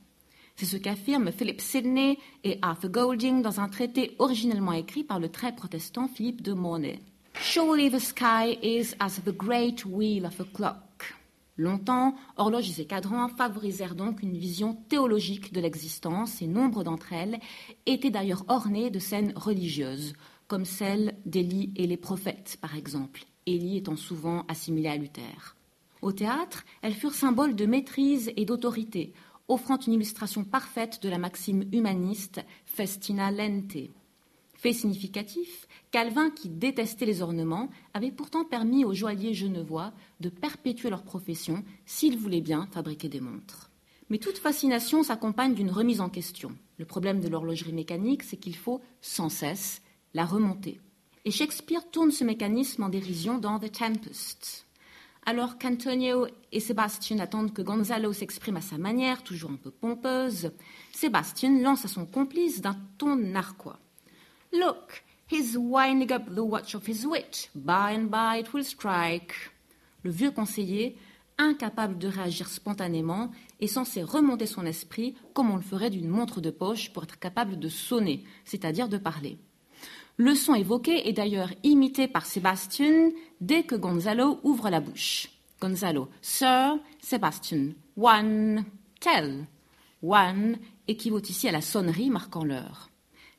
C'est 0.55 0.67
ce 0.67 0.77
qu'affirment 0.77 1.33
Philip 1.33 1.61
Sidney 1.61 2.19
et 2.45 2.59
Arthur 2.63 2.91
Golding 2.91 3.43
dans 3.43 3.59
un 3.59 3.69
traité 3.69 4.15
originellement 4.21 4.73
écrit 4.73 5.03
par 5.03 5.19
le 5.19 5.29
très 5.29 5.53
protestant 5.53 6.07
Philippe 6.07 6.43
de 6.43 6.53
Mornay. 6.53 7.01
Surely 7.41 7.91
the 7.91 7.99
sky 7.99 8.59
is 8.63 8.95
as 9.01 9.21
the 9.25 9.37
great 9.37 9.85
wheel 9.85 10.25
of 10.27 10.41
a 10.41 10.45
clock. 10.45 11.15
Longtemps, 11.57 12.15
horloges 12.37 12.79
et 12.79 12.87
cadrans 12.87 13.29
favorisèrent 13.29 13.95
donc 13.95 14.23
une 14.23 14.37
vision 14.37 14.75
théologique 14.89 15.53
de 15.53 15.61
l'existence 15.61 16.41
et 16.41 16.47
nombre 16.47 16.85
d'entre 16.85 17.13
elles 17.13 17.41
étaient 17.85 18.11
d'ailleurs 18.11 18.45
ornées 18.49 18.91
de 18.91 18.99
scènes 18.99 19.33
religieuses, 19.37 20.15
comme 20.49 20.65
celle 20.65 21.17
d'Élie 21.27 21.73
et 21.77 21.87
les 21.87 21.97
prophètes, 21.97 22.59
par 22.61 22.77
exemple, 22.77 23.25
Élie 23.47 23.79
étant 23.79 23.97
souvent 23.97 24.45
assimilé 24.49 24.89
à 24.89 24.97
Luther. 24.97 25.57
Au 26.03 26.13
théâtre, 26.13 26.65
elles 26.83 26.95
furent 26.95 27.15
symboles 27.15 27.55
de 27.55 27.67
maîtrise 27.67 28.33
et 28.37 28.45
d'autorité, 28.45 29.13
offrant 29.49 29.79
une 29.79 29.95
illustration 29.95 30.45
parfaite 30.45 31.03
de 31.03 31.09
la 31.09 31.19
maxime 31.19 31.65
humaniste 31.73 32.41
Festina 32.67 33.31
lente. 33.31 33.77
Fait 34.55 34.73
significatif, 34.73 35.67
Calvin, 35.91 36.31
qui 36.31 36.49
détestait 36.49 37.07
les 37.07 37.21
ornements, 37.21 37.69
avait 37.95 38.13
pourtant 38.13 38.45
permis 38.45 38.85
aux 38.85 38.95
joailliers 38.95 39.35
genevois 39.35 39.93
de 40.21 40.29
perpétuer 40.29 40.89
leur 40.89 41.03
profession 41.03 41.65
s'ils 41.85 42.17
voulaient 42.17 42.41
bien 42.41 42.69
fabriquer 42.71 43.09
des 43.09 43.21
montres. 43.21 43.71
Mais 44.09 44.19
toute 44.19 44.39
fascination 44.39 45.03
s'accompagne 45.03 45.55
d'une 45.55 45.71
remise 45.71 46.01
en 46.01 46.09
question. 46.09 46.53
Le 46.79 46.85
problème 46.85 47.21
de 47.21 47.29
l'horlogerie 47.29 47.73
mécanique, 47.73 48.23
c'est 48.23 48.37
qu'il 48.37 48.57
faut 48.57 48.81
sans 49.01 49.29
cesse 49.29 49.83
la 50.15 50.25
remonter. 50.25 50.81
Et 51.25 51.31
Shakespeare 51.31 51.89
tourne 51.91 52.11
ce 52.11 52.25
mécanisme 52.25 52.83
en 52.83 52.89
dérision 52.89 53.39
dans 53.39 53.59
The 53.59 53.71
Tempest. 53.71 54.67
Alors 55.25 55.57
qu'Antonio 55.57 56.27
et 56.51 56.59
Sébastien 56.59 57.21
attendent 57.21 57.53
que 57.53 57.63
Gonzalo 57.63 58.13
s'exprime 58.13 58.57
à 58.57 58.61
sa 58.61 58.77
manière, 58.77 59.23
toujours 59.23 59.53
un 59.53 59.57
peu 59.57 59.71
pompeuse, 59.71 60.51
Sébastien 60.93 61.61
lance 61.61 61.85
à 61.85 61.89
son 61.89 62.07
complice 62.07 62.61
d'un 62.61 62.77
ton 62.99 63.15
narquois. 63.15 63.79
Look, 64.53 65.05
he's 65.31 65.57
winding 65.57 66.13
up 66.13 66.25
the 66.35 66.41
watch 66.41 66.75
of 66.75 66.89
his 66.89 67.07
wit. 67.07 67.51
By 67.55 67.97
and 67.97 68.11
by 68.11 68.41
it 68.41 68.53
will 68.53 68.65
strike. 68.65 69.33
Le 70.03 70.11
vieux 70.11 70.33
conseiller, 70.33 70.97
incapable 71.39 71.99
de 71.99 72.09
réagir 72.09 72.49
spontanément, 72.49 73.31
est 73.61 73.69
censé 73.69 74.03
remonter 74.03 74.47
son 74.47 74.67
esprit 74.67 75.15
comme 75.35 75.53
on 75.53 75.57
le 75.57 75.63
ferait 75.63 75.91
d'une 75.91 76.09
montre 76.09 76.41
de 76.41 76.51
poche 76.51 76.93
pour 76.93 77.05
être 77.05 77.21
capable 77.21 77.61
de 77.61 77.69
sonner, 77.69 78.25
c'est-à-dire 78.45 78.89
de 78.89 78.99
parler. 78.99 79.39
Le 80.19 80.35
son 80.35 80.55
évoqué 80.55 81.09
est 81.09 81.13
d'ailleurs 81.13 81.53
imité 81.63 82.07
par 82.07 82.27
Sébastien 82.27 83.11
dès 83.41 83.63
que 83.63 83.75
Gonzalo 83.75 84.41
ouvre 84.43 84.69
la 84.69 84.81
bouche. 84.81 85.31
Gonzalo, 85.61 86.09
Sir, 86.21 86.79
Sébastien, 87.01 87.71
one, 87.97 88.65
tell. 89.01 89.47
One 90.03 90.59
équivaut 90.89 91.23
ici 91.23 91.49
à 91.49 91.53
la 91.53 91.61
sonnerie 91.61 92.11
marquant 92.11 92.45
l'heure. 92.45 92.91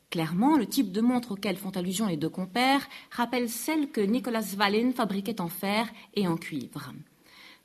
Clairement, 0.10 0.58
le 0.58 0.66
type 0.66 0.92
de 0.92 1.02
montre 1.02 1.32
auquel 1.32 1.58
font 1.58 1.72
allusion 1.72 2.08
les 2.08 2.18
deux 2.18 2.30
compères 2.30 2.88
rappelle 3.12 3.50
celle 3.50 3.90
que 3.90 4.02
Nicolas 4.02 4.46
Valin 4.56 4.92
fabriquait 4.92 5.42
en 5.42 5.50
fer 5.50 5.90
et 6.14 6.28
en 6.28 6.38
cuivre. 6.38 6.92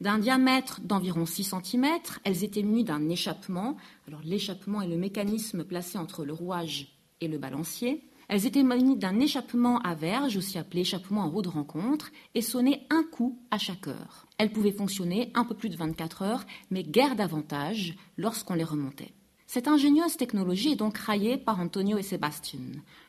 D'un 0.00 0.18
diamètre 0.18 0.80
d'environ 0.80 1.26
6 1.26 1.54
cm, 1.62 1.86
elles 2.24 2.44
étaient 2.44 2.62
munies 2.62 2.84
d'un 2.84 3.08
échappement. 3.08 3.76
Alors 4.06 4.20
l'échappement 4.24 4.80
est 4.80 4.88
le 4.88 4.96
mécanisme 4.96 5.64
placé 5.64 5.98
entre 5.98 6.24
le 6.24 6.32
rouage 6.32 6.88
et 7.20 7.28
le 7.28 7.38
balancier. 7.38 8.02
Elles 8.28 8.44
étaient 8.44 8.62
munies 8.62 8.98
d'un 8.98 9.20
échappement 9.20 9.78
à 9.80 9.94
verge, 9.94 10.36
aussi 10.36 10.58
appelé 10.58 10.82
échappement 10.82 11.22
en 11.22 11.30
roue 11.30 11.40
de 11.40 11.48
rencontre, 11.48 12.10
et 12.34 12.42
sonnaient 12.42 12.86
un 12.90 13.02
coup 13.02 13.38
à 13.50 13.56
chaque 13.56 13.88
heure. 13.88 14.26
Elles 14.36 14.52
pouvaient 14.52 14.70
fonctionner 14.70 15.32
un 15.34 15.44
peu 15.44 15.54
plus 15.54 15.70
de 15.70 15.76
24 15.76 16.22
heures, 16.22 16.44
mais 16.70 16.82
guère 16.82 17.16
davantage 17.16 17.96
lorsqu'on 18.18 18.54
les 18.54 18.64
remontait. 18.64 19.12
Cette 19.46 19.66
ingénieuse 19.66 20.18
technologie 20.18 20.72
est 20.72 20.76
donc 20.76 20.98
raillée 20.98 21.38
par 21.38 21.58
Antonio 21.58 21.96
et 21.96 22.02
Sébastien. 22.02 22.60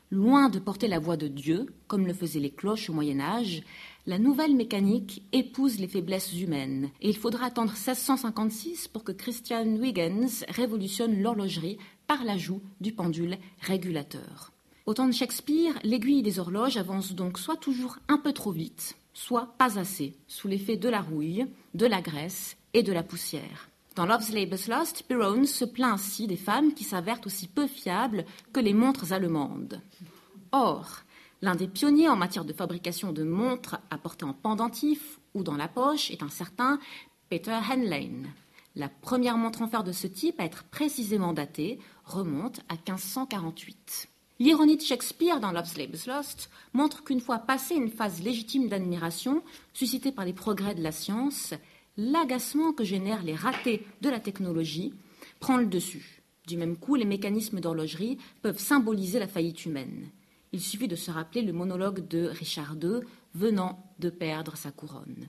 Loin 0.10 0.48
de 0.48 0.58
porter 0.58 0.88
la 0.88 1.00
voix 1.00 1.18
de 1.18 1.28
Dieu, 1.28 1.66
comme 1.88 2.08
le 2.08 2.14
faisaient 2.14 2.40
les 2.40 2.50
cloches 2.50 2.90
au 2.90 2.94
Moyen 2.94 3.20
Âge, 3.20 3.62
la 4.08 4.20
nouvelle 4.20 4.56
mécanique 4.56 5.22
épouse 5.34 5.80
les 5.80 5.90
faiblesses 5.90 6.34
humaines, 6.40 6.92
et 7.02 7.10
il 7.10 7.18
faudra 7.18 7.48
attendre 7.48 7.74
1656 7.74 8.88
pour 8.88 9.04
que 9.04 9.12
Christian 9.12 9.66
Huygens 9.66 10.46
révolutionne 10.48 11.22
l'horlogerie 11.22 11.78
par 12.08 12.24
l'ajout 12.24 12.62
du 12.80 12.94
pendule 12.94 13.38
régulateur. 13.60 14.54
Au 14.90 14.96
temps 14.96 15.06
de 15.06 15.14
Shakespeare, 15.14 15.78
l'aiguille 15.84 16.24
des 16.24 16.40
horloges 16.40 16.78
avance 16.78 17.14
donc 17.14 17.38
soit 17.38 17.58
toujours 17.58 18.00
un 18.08 18.18
peu 18.18 18.34
trop 18.34 18.52
vite, 18.52 18.98
soit 19.14 19.54
pas 19.60 19.78
assez, 19.78 20.16
sous 20.28 20.48
l'effet 20.48 20.78
de 20.78 20.90
la 20.90 21.00
rouille, 21.00 21.46
de 21.76 21.86
la 21.86 22.02
graisse 22.02 22.58
et 22.74 22.82
de 22.82 22.92
la 22.92 23.04
poussière. 23.04 23.70
Dans 23.94 24.08
Love's 24.08 24.32
Labour's 24.32 24.68
Lost, 24.68 25.04
Perrone 25.04 25.46
se 25.46 25.64
plaint 25.64 25.94
ainsi 25.94 26.26
des 26.26 26.38
femmes 26.38 26.74
qui 26.74 26.84
s'avèrent 26.84 27.22
aussi 27.28 27.48
peu 27.48 27.68
fiables 27.68 28.26
que 28.52 28.60
les 28.60 28.74
montres 28.74 29.14
allemandes. 29.14 29.80
Or, 30.52 31.04
l'un 31.44 31.54
des 31.54 31.68
pionniers 31.68 32.10
en 32.10 32.16
matière 32.16 32.44
de 32.44 32.52
fabrication 32.52 33.12
de 33.12 33.22
montres 33.22 33.78
à 33.92 34.00
porter 34.00 34.26
en 34.26 34.34
pendentif 34.34 35.20
ou 35.36 35.44
dans 35.44 35.56
la 35.56 35.68
poche 35.68 36.10
est 36.10 36.24
un 36.24 36.30
certain 36.30 36.80
Peter 37.30 37.60
Henlein. 37.72 38.24
La 38.76 38.90
première 38.90 39.38
montre 39.38 39.62
en 39.62 39.68
fer 39.68 39.84
de 39.84 39.92
ce 39.92 40.08
type 40.08 40.40
à 40.40 40.46
être 40.46 40.64
précisément 40.64 41.34
datée 41.34 41.78
remonte 42.06 42.62
à 42.70 42.74
1548. 42.74 44.10
L'ironie 44.42 44.78
de 44.78 44.82
Shakespeare 44.82 45.42
dans 45.42 45.52
Love's 45.52 45.78
Labour's 45.78 46.08
Lost 46.08 46.50
montre 46.72 47.04
qu'une 47.04 47.20
fois 47.20 47.40
passée 47.40 47.76
une 47.76 47.92
phase 47.92 48.24
légitime 48.24 48.70
d'admiration 48.70 49.44
suscitée 49.74 50.14
par 50.14 50.24
les 50.24 50.32
progrès 50.32 50.76
de 50.76 50.82
la 50.82 50.94
science, 50.94 51.54
l'agacement 51.98 52.72
que 52.72 52.86
génèrent 52.86 53.24
les 53.24 53.36
ratés 53.36 53.86
de 54.00 54.10
la 54.10 54.22
technologie 54.22 54.94
prend 55.42 55.58
le 55.58 55.66
dessus. 55.66 56.22
Du 56.48 56.56
même 56.56 56.78
coup, 56.78 56.96
les 56.96 57.04
mécanismes 57.04 57.60
d'horlogerie 57.60 58.18
peuvent 58.42 58.60
symboliser 58.60 59.20
la 59.20 59.28
faillite 59.28 59.66
humaine. 59.66 60.10
Il 60.54 60.62
suffit 60.62 60.88
de 60.88 60.96
se 60.96 61.12
rappeler 61.12 61.42
le 61.42 61.52
monologue 61.52 62.08
de 62.08 62.30
Richard 62.30 62.78
II 62.82 63.02
venant 63.36 63.84
de 64.00 64.10
perdre 64.10 64.56
sa 64.56 64.72
couronne. 64.72 65.28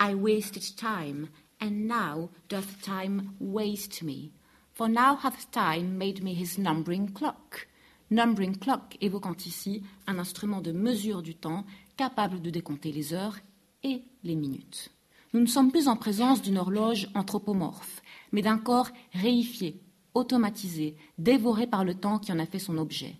I 0.00 0.14
wasted 0.14 0.64
time, 0.76 1.28
and 1.60 1.86
now 1.86 2.28
doth 2.48 2.82
time 2.82 3.34
waste 3.40 4.02
me. 4.02 4.32
For 4.74 4.88
now 4.88 5.16
hath 5.22 5.48
time 5.52 5.96
made 5.96 6.24
me 6.24 6.34
his 6.34 6.58
numbering 6.58 7.12
clock. 7.12 7.68
Numbering 8.12 8.58
clock 8.58 8.98
évoquant 9.00 9.36
ici 9.46 9.82
un 10.06 10.18
instrument 10.18 10.60
de 10.60 10.70
mesure 10.70 11.22
du 11.22 11.34
temps 11.34 11.64
capable 11.96 12.42
de 12.42 12.50
décompter 12.50 12.92
les 12.92 13.14
heures 13.14 13.38
et 13.82 14.02
les 14.22 14.34
minutes. 14.34 14.90
Nous 15.32 15.40
ne 15.40 15.46
sommes 15.46 15.72
plus 15.72 15.88
en 15.88 15.96
présence 15.96 16.42
d'une 16.42 16.58
horloge 16.58 17.08
anthropomorphe, 17.14 18.02
mais 18.30 18.42
d'un 18.42 18.58
corps 18.58 18.90
réifié, 19.14 19.80
automatisé, 20.12 20.94
dévoré 21.16 21.66
par 21.66 21.86
le 21.86 21.94
temps 21.94 22.18
qui 22.18 22.30
en 22.32 22.38
a 22.38 22.44
fait 22.44 22.58
son 22.58 22.76
objet. 22.76 23.16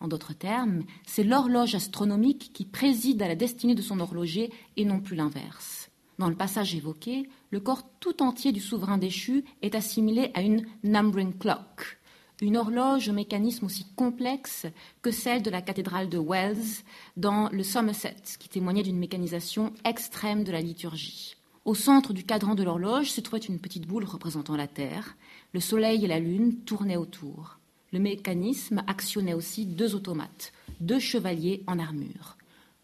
En 0.00 0.08
d'autres 0.08 0.32
termes, 0.32 0.82
c'est 1.06 1.22
l'horloge 1.22 1.76
astronomique 1.76 2.50
qui 2.52 2.64
préside 2.64 3.22
à 3.22 3.28
la 3.28 3.36
destinée 3.36 3.76
de 3.76 3.82
son 3.82 4.00
horloger 4.00 4.52
et 4.76 4.84
non 4.84 4.98
plus 4.98 5.14
l'inverse. 5.14 5.88
Dans 6.18 6.28
le 6.28 6.34
passage 6.34 6.74
évoqué, 6.74 7.28
le 7.50 7.60
corps 7.60 7.88
tout 8.00 8.20
entier 8.24 8.50
du 8.50 8.60
souverain 8.60 8.98
déchu 8.98 9.44
est 9.62 9.76
assimilé 9.76 10.32
à 10.34 10.42
une 10.42 10.66
numbering 10.82 11.38
clock, 11.38 12.00
une 12.42 12.56
horloge 12.56 13.08
au 13.08 13.12
mécanisme 13.12 13.66
aussi 13.66 13.86
complexe 13.94 14.66
que 15.00 15.12
celle 15.12 15.42
de 15.42 15.50
la 15.50 15.62
cathédrale 15.62 16.08
de 16.08 16.18
Wells 16.18 16.82
dans 17.16 17.48
le 17.50 17.62
Somerset, 17.62 18.16
qui 18.38 18.48
témoignait 18.48 18.82
d'une 18.82 18.98
mécanisation 18.98 19.72
extrême 19.84 20.42
de 20.42 20.50
la 20.50 20.60
liturgie. 20.60 21.36
Au 21.64 21.76
centre 21.76 22.12
du 22.12 22.24
cadran 22.24 22.56
de 22.56 22.64
l'horloge 22.64 23.12
se 23.12 23.20
trouvait 23.20 23.38
une 23.38 23.60
petite 23.60 23.86
boule 23.86 24.04
représentant 24.04 24.56
la 24.56 24.66
Terre. 24.66 25.16
Le 25.54 25.60
Soleil 25.60 26.04
et 26.04 26.08
la 26.08 26.18
Lune 26.18 26.56
tournaient 26.64 26.96
autour. 26.96 27.58
Le 27.92 28.00
mécanisme 28.00 28.82
actionnait 28.88 29.34
aussi 29.34 29.64
deux 29.64 29.94
automates, 29.94 30.52
deux 30.80 30.98
chevaliers 30.98 31.62
en 31.68 31.78
armure. 31.78 32.36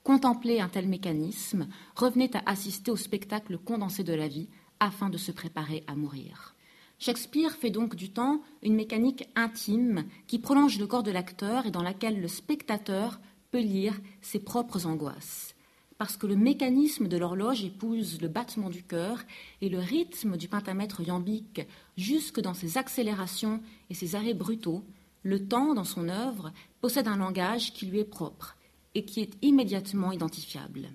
Contempler 0.04 0.60
un 0.60 0.68
tel 0.68 0.86
mécanisme 0.86 1.66
revenait 1.96 2.36
à 2.36 2.42
assister 2.46 2.92
au 2.92 2.96
spectacle 2.96 3.58
condensé 3.58 4.04
de 4.04 4.14
la 4.14 4.28
vie 4.28 4.48
afin 4.78 5.10
de 5.10 5.18
se 5.18 5.32
préparer 5.32 5.82
à 5.88 5.96
mourir. 5.96 6.54
Shakespeare 6.98 7.52
fait 7.52 7.70
donc 7.70 7.94
du 7.94 8.10
temps 8.10 8.42
une 8.62 8.74
mécanique 8.74 9.28
intime 9.36 10.04
qui 10.26 10.38
prolonge 10.38 10.78
le 10.78 10.86
corps 10.86 11.04
de 11.04 11.12
l'acteur 11.12 11.66
et 11.66 11.70
dans 11.70 11.82
laquelle 11.82 12.20
le 12.20 12.28
spectateur 12.28 13.20
peut 13.50 13.60
lire 13.60 13.98
ses 14.20 14.40
propres 14.40 14.86
angoisses. 14.86 15.54
Parce 15.96 16.16
que 16.16 16.26
le 16.26 16.36
mécanisme 16.36 17.08
de 17.08 17.16
l'horloge 17.16 17.64
épouse 17.64 18.20
le 18.20 18.28
battement 18.28 18.70
du 18.70 18.82
cœur 18.82 19.24
et 19.60 19.68
le 19.68 19.78
rythme 19.78 20.36
du 20.36 20.48
pentamètre 20.48 21.00
iambique 21.00 21.62
jusque 21.96 22.40
dans 22.40 22.54
ses 22.54 22.78
accélérations 22.78 23.60
et 23.90 23.94
ses 23.94 24.14
arrêts 24.14 24.34
brutaux, 24.34 24.84
le 25.22 25.46
temps, 25.46 25.74
dans 25.74 25.84
son 25.84 26.08
œuvre, 26.08 26.52
possède 26.80 27.08
un 27.08 27.16
langage 27.16 27.72
qui 27.72 27.86
lui 27.86 27.98
est 27.98 28.04
propre, 28.04 28.56
et 28.94 29.04
qui 29.04 29.20
est 29.20 29.36
immédiatement 29.42 30.12
identifiable. 30.12 30.88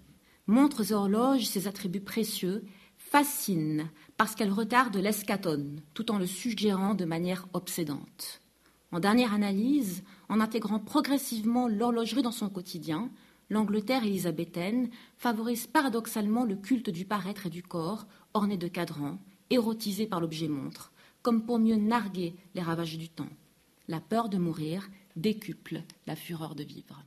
Montres 0.47 0.91
et 0.91 0.93
horloges, 0.93 1.45
ces 1.45 1.67
attributs 1.67 2.01
précieux, 2.01 2.63
fascinent 3.13 3.91
parce 4.17 4.33
qu'elles 4.33 4.51
retardent 4.51 4.97
l'escatone 4.97 5.81
tout 5.93 6.09
en 6.09 6.17
le 6.17 6.25
suggérant 6.25 6.95
de 6.95 7.05
manière 7.05 7.45
obsédante. 7.53 8.41
En 8.91 8.99
dernière 8.99 9.35
analyse, 9.35 10.03
en 10.29 10.39
intégrant 10.39 10.79
progressivement 10.79 11.67
l'horlogerie 11.67 12.23
dans 12.23 12.31
son 12.31 12.49
quotidien, 12.49 13.11
l'Angleterre 13.51 14.03
élisabéthaine 14.03 14.89
favorise 15.15 15.67
paradoxalement 15.67 16.43
le 16.43 16.55
culte 16.55 16.89
du 16.89 17.05
paraître 17.05 17.45
et 17.45 17.51
du 17.51 17.61
corps, 17.61 18.07
orné 18.33 18.57
de 18.57 18.67
cadrans, 18.67 19.19
érotisé 19.51 20.07
par 20.07 20.19
l'objet 20.19 20.47
montre, 20.47 20.91
comme 21.21 21.45
pour 21.45 21.59
mieux 21.59 21.75
narguer 21.75 22.33
les 22.55 22.63
ravages 22.63 22.97
du 22.97 23.09
temps. 23.09 23.29
La 23.87 24.01
peur 24.01 24.27
de 24.27 24.39
mourir 24.39 24.89
décuple 25.15 25.83
la 26.07 26.15
fureur 26.15 26.55
de 26.55 26.63
vivre. 26.63 27.05